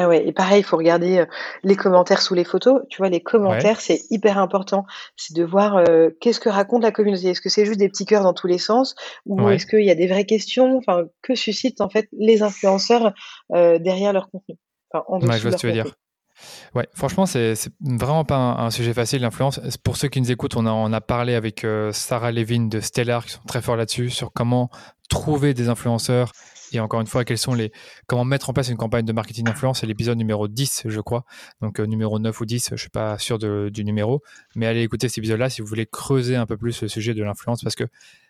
[0.00, 1.26] Ah ouais, et pareil, il faut regarder euh,
[1.64, 2.82] les commentaires sous les photos.
[2.88, 4.86] Tu vois, les commentaires, c'est hyper important.
[5.16, 7.30] C'est de voir euh, qu'est-ce que raconte la communauté.
[7.30, 8.94] Est-ce que c'est juste des petits cœurs dans tous les sens
[9.26, 10.76] ou est-ce qu'il y a des vraies questions?
[10.78, 13.12] Enfin, que suscitent en fait les influenceurs
[13.54, 14.56] euh, derrière leur contenu?
[14.92, 15.92] Enfin, en ouais, je vois ce que tu veux dire.
[16.74, 19.60] Ouais, franchement, c'est vraiment pas un, sujet facile, l'influence.
[19.82, 23.32] Pour ceux qui nous écoutent, on a, parlé avec euh, Sarah Levin de Stellar, qui
[23.32, 24.70] sont très forts là-dessus, sur comment
[25.08, 26.32] trouver des influenceurs
[26.72, 27.72] et encore une fois, quels sont les,
[28.06, 29.80] comment mettre en place une campagne de marketing d'influence.
[29.80, 31.24] C'est l'épisode numéro 10, je crois.
[31.60, 34.22] Donc, euh, numéro 9 ou 10, je suis pas sûr du numéro.
[34.54, 37.22] Mais allez écouter cet épisode-là si vous voulez creuser un peu plus le sujet de
[37.22, 37.84] l'influence parce que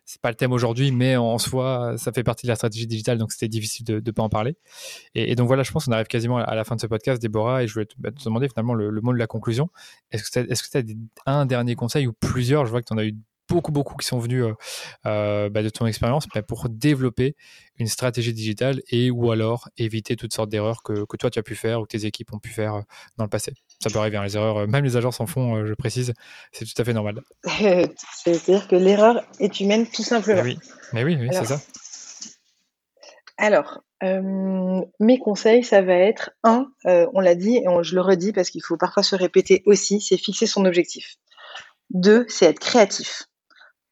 [0.09, 3.19] c'est pas le thème aujourd'hui, mais en soi, ça fait partie de la stratégie digitale.
[3.19, 4.57] Donc, c'était difficile de ne pas en parler.
[5.15, 7.63] Et, donc, voilà, je pense qu'on arrive quasiment à la fin de ce podcast, Déborah.
[7.63, 9.69] Et je voulais te, bah, demander finalement le, mot de la conclusion.
[10.11, 10.79] Est-ce que tu
[11.27, 12.65] as, as un dernier conseil ou plusieurs?
[12.65, 13.17] Je vois que tu en as eu
[13.49, 14.55] beaucoup, beaucoup qui sont venus euh,
[15.07, 17.35] euh, bah, de ton expérience pour développer
[17.79, 21.43] une stratégie digitale et ou alors éviter toutes sortes d'erreurs que, que, toi tu as
[21.43, 22.83] pu faire ou que tes équipes ont pu faire euh,
[23.17, 23.55] dans le passé.
[23.83, 26.13] Ça peut arriver, hein, les erreurs, même les agences en font, je précise,
[26.53, 27.21] c'est tout à fait normal.
[27.45, 30.43] C'est-à-dire que l'erreur est humaine tout simplement.
[30.43, 30.59] oui,
[30.93, 31.61] mais oui, oui c'est ça.
[33.41, 38.51] Alors, mes conseils, ça va être un, on l'a dit et je le redis parce
[38.51, 41.19] qu'il faut parfois se répéter aussi, c'est fixer son objectif.
[41.91, 43.29] Deux, c'est être créatif.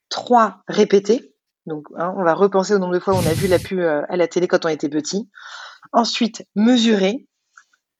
[0.09, 1.35] 3 répéter.
[1.67, 3.79] Donc, hein, on va repenser au nombre de fois où on a vu la pub
[3.81, 5.29] euh, à la télé quand on était petit.
[5.93, 7.27] Ensuite, mesurer.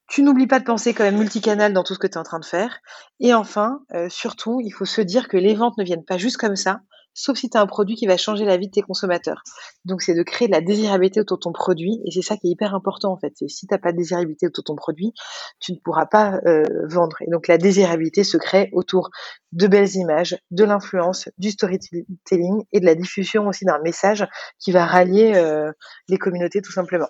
[0.09, 2.23] Tu n'oublies pas de penser quand même multicanal dans tout ce que tu es en
[2.23, 2.79] train de faire.
[3.19, 6.37] Et enfin, euh, surtout, il faut se dire que les ventes ne viennent pas juste
[6.37, 6.79] comme ça,
[7.17, 9.41] sauf si tu as un produit qui va changer la vie de tes consommateurs.
[9.85, 12.47] Donc c'est de créer de la désirabilité autour de ton produit et c'est ça qui
[12.47, 13.33] est hyper important en fait.
[13.47, 15.13] Si tu n'as pas de désirabilité autour de ton produit,
[15.59, 17.17] tu ne pourras pas euh, vendre.
[17.21, 19.09] Et donc la désirabilité se crée autour
[19.51, 24.25] de belles images, de l'influence, du storytelling et de la diffusion aussi d'un message
[24.59, 25.71] qui va rallier euh,
[26.07, 27.09] les communautés tout simplement.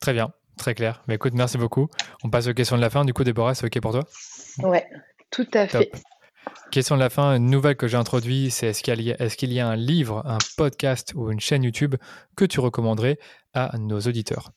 [0.00, 1.02] Très bien, très clair.
[1.06, 1.88] Mais écoute, merci beaucoup.
[2.24, 3.04] On passe aux questions de la fin.
[3.04, 4.04] Du coup, Déborah, c'est OK pour toi?
[4.62, 4.86] Ouais,
[5.30, 5.92] tout à fait.
[6.70, 9.76] Question de la fin, une nouvelle que j'ai introduite, c'est est-ce qu'il y, a un
[9.76, 11.96] livre, un podcast ou une chaîne YouTube
[12.36, 13.18] que tu recommanderais
[13.54, 14.52] à nos auditeurs?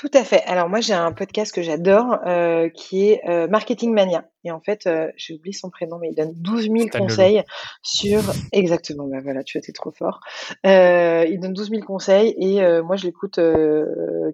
[0.00, 0.42] Tout à fait.
[0.46, 4.24] Alors moi j'ai un podcast que j'adore euh, qui est euh, Marketing Mania.
[4.44, 7.42] Et en fait, euh, j'ai oublié son prénom, mais il donne 12 000 conseils
[7.82, 8.22] sur...
[8.52, 10.20] Exactement, bah voilà, tu étais trop fort.
[10.64, 13.38] il donne 12 000 conseils et moi je l'écoute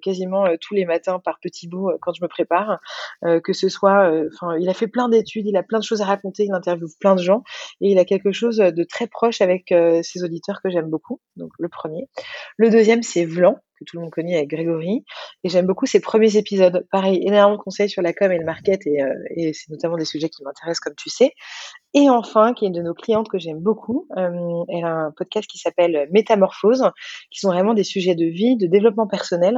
[0.00, 2.78] quasiment tous les matins par petits bouts quand je me prépare.
[3.22, 4.08] que ce soit...
[4.32, 6.86] Enfin, il a fait plein d'études, il a plein de choses à raconter, il interviewe
[7.00, 7.42] plein de gens
[7.80, 11.20] et il a quelque chose de très proche avec ses auditeurs que j'aime beaucoup.
[11.34, 12.08] Donc le premier.
[12.56, 15.04] Le deuxième, c'est Vlan que tout le monde connaît avec Grégory.
[15.44, 16.86] Et j'aime beaucoup ses premiers épisodes.
[16.90, 18.98] Pareil, énormément de conseils sur la com et le market, et,
[19.36, 21.32] et c'est notamment des sujets qui m'intéressent, comme tu sais.
[21.98, 25.12] Et enfin, qui est une de nos clientes que j'aime beaucoup, euh, elle a un
[25.12, 26.90] podcast qui s'appelle Métamorphose,
[27.30, 29.56] qui sont vraiment des sujets de vie, de développement personnel.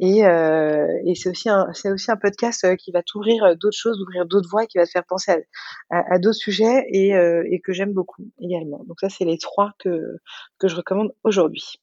[0.00, 4.00] Et, euh, et c'est aussi un, aussi un podcast euh, qui va t'ouvrir d'autres choses,
[4.00, 5.46] ouvrir d'autres voies, qui va te faire penser
[5.90, 8.82] à, à, d'autres sujets et, euh, et que j'aime beaucoup également.
[8.88, 10.16] Donc ça, c'est les trois que
[10.58, 11.76] que je recommande aujourd'hui.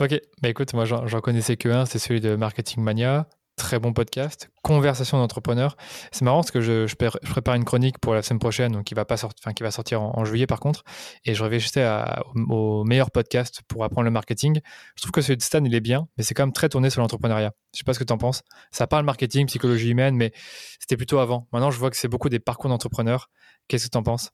[0.00, 3.28] Ok, bah écoute, moi j'en connaissais que un, c'est celui de Marketing Mania
[3.60, 5.76] très bon podcast, Conversation d'entrepreneur.
[6.12, 8.94] C'est marrant parce que je, je, prépare une chronique pour la semaine prochaine, donc qui
[8.94, 10.82] va pas sortir, enfin qui va sortir en, juillet par contre,
[11.26, 14.60] et je réfléchissais à, au, meilleur podcast pour apprendre le marketing.
[14.96, 16.88] Je trouve que celui de Stan il est bien, mais c'est quand même très tourné
[16.88, 17.52] sur l'entrepreneuriat.
[17.74, 18.42] Je sais pas ce que tu en penses.
[18.70, 20.32] Ça parle marketing, psychologie humaine, mais
[20.78, 21.46] c'était plutôt avant.
[21.52, 23.28] Maintenant, je vois que c'est beaucoup des parcours d'entrepreneurs.
[23.68, 24.30] Qu'est-ce que tu en penses?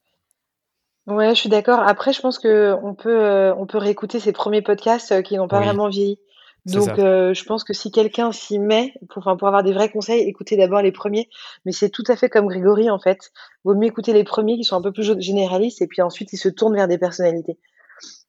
[1.06, 1.80] Ouais, je suis d'accord.
[1.80, 5.36] Après, je pense que on peut, euh, on peut réécouter ces premiers podcasts euh, qui
[5.36, 6.18] n'ont pas vraiment vieilli.
[6.66, 9.88] Donc, euh, je pense que si quelqu'un s'y met, pour, enfin, pour avoir des vrais
[9.88, 11.28] conseils, écoutez d'abord les premiers.
[11.64, 13.30] Mais c'est tout à fait comme Grégory, en fait.
[13.62, 16.38] Vaut mieux écouter les premiers qui sont un peu plus généralistes et puis ensuite, ils
[16.38, 17.56] se tournent vers des personnalités.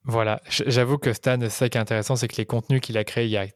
[0.04, 0.40] Voilà.
[0.48, 3.32] J'avoue que Stan, ça qui est intéressant, c'est que les contenus qu'il a créés il
[3.32, 3.48] y a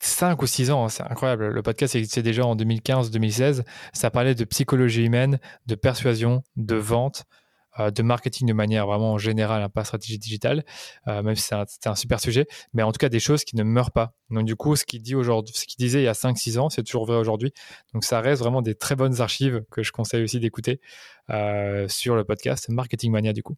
[0.00, 1.48] 5 ou 6 ans, hein, c'est incroyable.
[1.48, 3.62] Le podcast existait déjà en 2015-2016.
[3.92, 7.24] Ça parlait de psychologie humaine, de persuasion, de vente,
[7.78, 10.64] de marketing de manière vraiment générale, hein, pas stratégie digitale,
[11.08, 13.64] euh, même si c'est un, super sujet, mais en tout cas des choses qui ne
[13.64, 14.14] meurent pas.
[14.30, 16.82] Donc du coup, ce qu'il dit aujourd'hui, ce disait il y a 5-6 ans, c'est
[16.82, 17.52] toujours vrai aujourd'hui.
[17.92, 20.80] Donc ça reste vraiment des très bonnes archives que je conseille aussi d'écouter
[21.30, 23.56] euh, sur le podcast Marketing Mania du coup.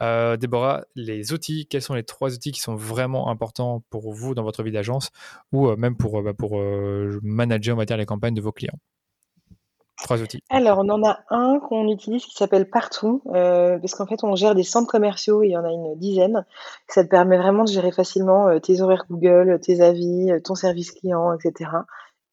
[0.00, 4.42] Déborah, les outils, quels sont les trois outils qui sont vraiment importants pour vous dans
[4.42, 5.10] votre vie d'agence
[5.50, 6.60] ou même pour, bah, pour
[7.22, 8.78] manager, on va dire, les campagnes de vos clients?
[10.02, 10.40] Trois outils.
[10.50, 14.34] Alors, on en a un qu'on utilise qui s'appelle Partout, euh, parce qu'en fait, on
[14.34, 16.44] gère des centres commerciaux, il y en a une dizaine.
[16.88, 20.56] Ça te permet vraiment de gérer facilement euh, tes horaires Google, tes avis, euh, ton
[20.56, 21.70] service client, etc.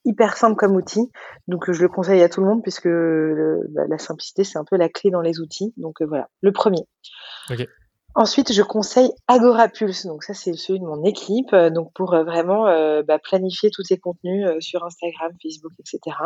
[0.06, 1.12] Hyper simple comme outil.
[1.48, 4.76] Donc, je le conseille à tout le monde, puisque bah, la simplicité, c'est un peu
[4.76, 5.74] la clé dans les outils.
[5.78, 6.82] Donc, voilà, le premier.
[8.14, 10.06] Ensuite, je conseille Agora Pulse.
[10.06, 11.54] Donc ça, c'est celui de mon équipe.
[11.54, 16.18] Euh, donc pour euh, vraiment euh, bah, planifier tous tes contenus sur Instagram, Facebook, etc.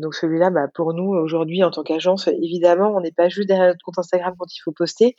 [0.00, 3.68] donc celui-là, bah, pour nous aujourd'hui en tant qu'agence, évidemment, on n'est pas juste derrière
[3.68, 5.14] notre compte Instagram quand il faut poster.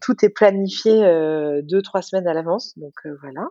[0.00, 1.00] tout est planifié
[1.62, 2.72] deux trois semaines à l'avance.
[2.78, 3.48] Donc voilà.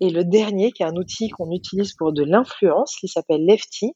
[0.00, 3.92] Et le dernier, qui est un outil qu'on utilise pour de l'influence, qui s'appelle Lefty.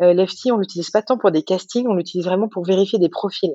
[0.00, 3.54] Lefty, on l'utilise pas tant pour des castings, on l'utilise vraiment pour vérifier des profils.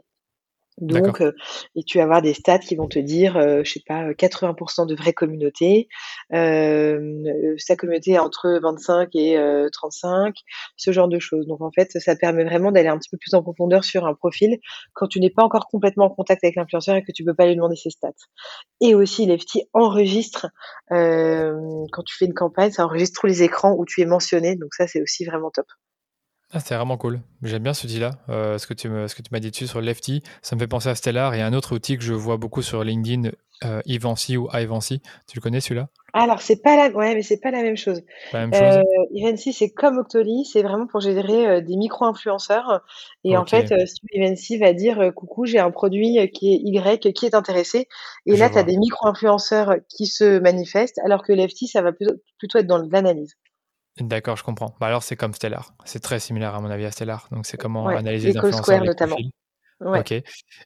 [0.80, 1.32] Donc, euh,
[1.76, 4.86] et tu vas avoir des stats qui vont te dire, euh, je sais pas, 80%
[4.88, 5.88] de vraies communautés,
[6.34, 7.24] euh,
[7.57, 9.38] sa communauté est entre 25 et
[9.71, 10.36] 35,
[10.78, 11.45] ce genre de choses.
[11.47, 14.13] Donc en fait, ça permet vraiment d'aller un petit peu plus en profondeur sur un
[14.13, 14.57] profil
[14.93, 17.45] quand tu n'es pas encore complètement en contact avec l'influenceur et que tu peux pas
[17.45, 18.11] lui demander ses stats.
[18.82, 20.47] Et aussi, Lefty enregistre
[20.89, 24.55] quand tu fais une campagne, ça enregistre tous les écrans où tu es mentionné.
[24.55, 25.67] Donc ça, c'est aussi vraiment top.
[26.55, 27.19] Ah, c'est vraiment cool.
[27.41, 28.11] J'aime bien ce outil-là.
[28.29, 31.33] Euh, ce que tu m'as dit dessus sur Lefty, ça me fait penser à Stellar
[31.33, 33.31] et un autre outil que je vois beaucoup sur LinkedIn,
[33.65, 35.01] euh, Evancy ou Ivancy.
[35.27, 35.89] Tu le connais celui-là?
[36.13, 38.03] Alors c'est pas la, ouais, mais c'est pas la même chose.
[38.33, 38.83] La même chose?
[38.83, 42.81] Euh, Evancy c'est comme Octoly, c'est vraiment pour générer des micro-influenceurs.
[43.23, 43.73] Et en fait,
[44.11, 47.87] Evancy va dire coucou, j'ai un produit qui est Y, qui est intéressé.
[48.27, 52.13] Et là, tu as des micro-influenceurs qui se manifestent, alors que Lefty, ça va plutôt,
[52.37, 53.33] plutôt être dans l'analyse.
[53.99, 54.75] D'accord, je comprends.
[54.79, 55.73] Bah alors c'est comme Stellar.
[55.85, 57.27] C'est très similaire à mon avis à Stellar.
[57.31, 58.81] Donc c'est comment analyser les influenceurs.
[58.81, 59.17] Les notamment.
[59.85, 60.13] Ok.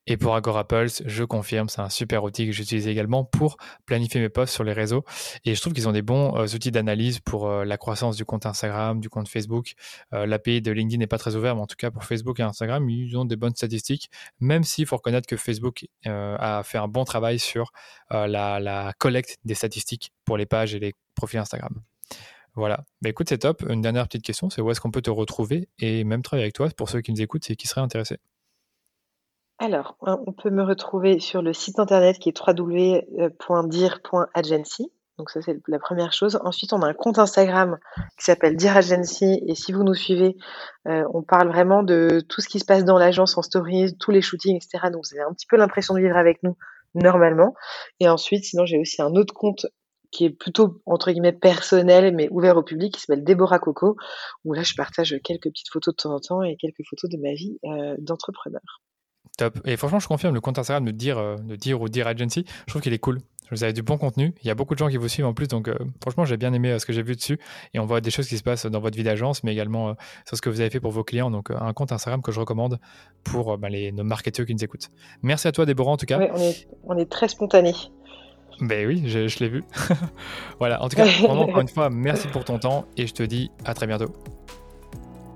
[0.05, 4.21] Et pour Agora Pulse, je confirme, c'est un super outil que j'utilise également pour planifier
[4.21, 5.03] mes posts sur les réseaux.
[5.45, 8.25] Et je trouve qu'ils ont des bons euh, outils d'analyse pour euh, la croissance du
[8.25, 9.73] compte Instagram, du compte Facebook.
[10.13, 12.43] Euh, L'API de LinkedIn n'est pas très ouvert, mais en tout cas pour Facebook et
[12.43, 14.09] Instagram, ils ont des bonnes statistiques.
[14.39, 17.71] Même s'il faut reconnaître que Facebook a fait un bon travail sur
[18.11, 21.81] la, la collecte des statistiques pour les pages et les profils Instagram.
[22.57, 22.83] Voilà.
[23.03, 23.63] Mais écoute, c'est top.
[23.69, 26.55] Une dernière petite question, c'est où est-ce qu'on peut te retrouver et même travailler avec
[26.55, 28.17] toi pour ceux qui nous écoutent et qui seraient intéressés?
[29.59, 33.21] Alors, on peut me retrouver sur le site internet qui est www.dir.agency.
[35.19, 36.39] Donc ça, c'est la première chose.
[36.43, 37.77] Ensuite, on a un compte Instagram
[38.17, 39.43] qui s'appelle Dir Agency.
[39.45, 40.35] Et si vous nous suivez,
[40.87, 44.09] euh, on parle vraiment de tout ce qui se passe dans l'agence en stories, tous
[44.09, 44.89] les shootings, etc.
[44.91, 46.55] Donc vous avez un petit peu l'impression de vivre avec nous
[46.95, 47.53] normalement.
[47.99, 49.67] Et ensuite, sinon, j'ai aussi un autre compte
[50.11, 53.97] qui est plutôt entre guillemets personnel mais ouvert au public qui s'appelle Déborah Coco
[54.45, 57.17] où là je partage quelques petites photos de temps en temps et quelques photos de
[57.17, 58.81] ma vie euh, d'entrepreneur.
[59.37, 59.59] Top.
[59.65, 62.45] Et franchement, je confirme le compte Instagram de dire, euh, de dire ou dire agency.
[62.65, 63.19] Je trouve qu'il est cool.
[63.51, 64.33] Vous avez du bon contenu.
[64.41, 65.47] Il y a beaucoup de gens qui vous suivent en plus.
[65.47, 67.39] Donc, euh, franchement, j'ai bien aimé ce que j'ai vu dessus.
[67.73, 69.95] Et on voit des choses qui se passent dans votre vie d'agence, mais également
[70.25, 71.29] sur ce que vous avez fait pour vos clients.
[71.29, 72.79] Donc, un compte Instagram que je recommande
[73.23, 74.89] pour bah, les, nos marketeurs qui nous écoutent.
[75.21, 76.17] Merci à toi, Déborah, en tout cas.
[76.17, 77.73] Oui, on est, on est très spontané.
[78.61, 79.63] Ben oui, je, je l'ai vu.
[80.59, 83.23] voilà, en tout cas, vraiment, encore une fois, merci pour ton temps et je te
[83.23, 84.11] dis à très bientôt.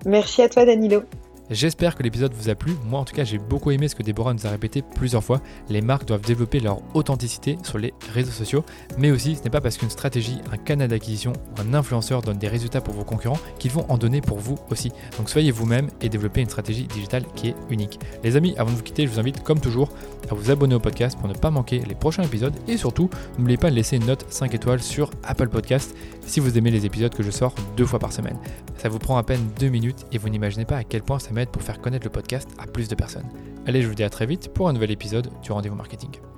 [0.06, 1.04] Merci à toi, Danilo.
[1.52, 2.72] J'espère que l'épisode vous a plu.
[2.86, 5.42] Moi, en tout cas, j'ai beaucoup aimé ce que Déborah nous a répété plusieurs fois.
[5.68, 8.64] Les marques doivent développer leur authenticité sur les réseaux sociaux.
[8.98, 12.48] Mais aussi, ce n'est pas parce qu'une stratégie, un canal d'acquisition un influenceur donne des
[12.48, 14.94] résultats pour vos concurrents qu'ils vont en donner pour vous aussi.
[15.18, 18.00] Donc soyez vous-même et développez une stratégie digitale qui est unique.
[18.24, 19.90] Les amis, avant de vous quitter, je vous invite, comme toujours,
[20.30, 22.54] à vous abonner au podcast pour ne pas manquer les prochains épisodes.
[22.68, 25.96] Et surtout, n'oubliez pas de laisser une note 5 étoiles sur Apple Podcast
[26.26, 28.38] si vous aimez les épisodes que je sors deux fois par semaine.
[28.78, 31.32] Ça vous prend à peine deux minutes et vous n'imaginez pas à quel point ça
[31.32, 33.30] m'aide pour faire connaître le podcast à plus de personnes.
[33.66, 36.31] Allez, je vous dis à très vite pour un nouvel épisode du Rendez-vous Marketing.